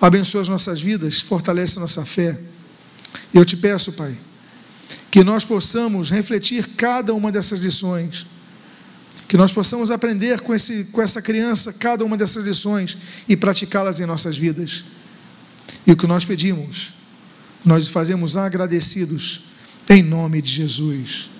[0.00, 2.36] abençoa as nossas vidas, fortalece nossa fé.
[3.32, 4.18] Eu te peço, Pai,
[5.10, 8.26] que nós possamos refletir cada uma dessas lições,
[9.28, 14.00] que nós possamos aprender com, esse, com essa criança cada uma dessas lições e praticá-las
[14.00, 14.84] em nossas vidas.
[15.86, 16.92] E o que nós pedimos,
[17.64, 19.42] nós fazemos agradecidos,
[19.88, 21.30] em nome de Jesus.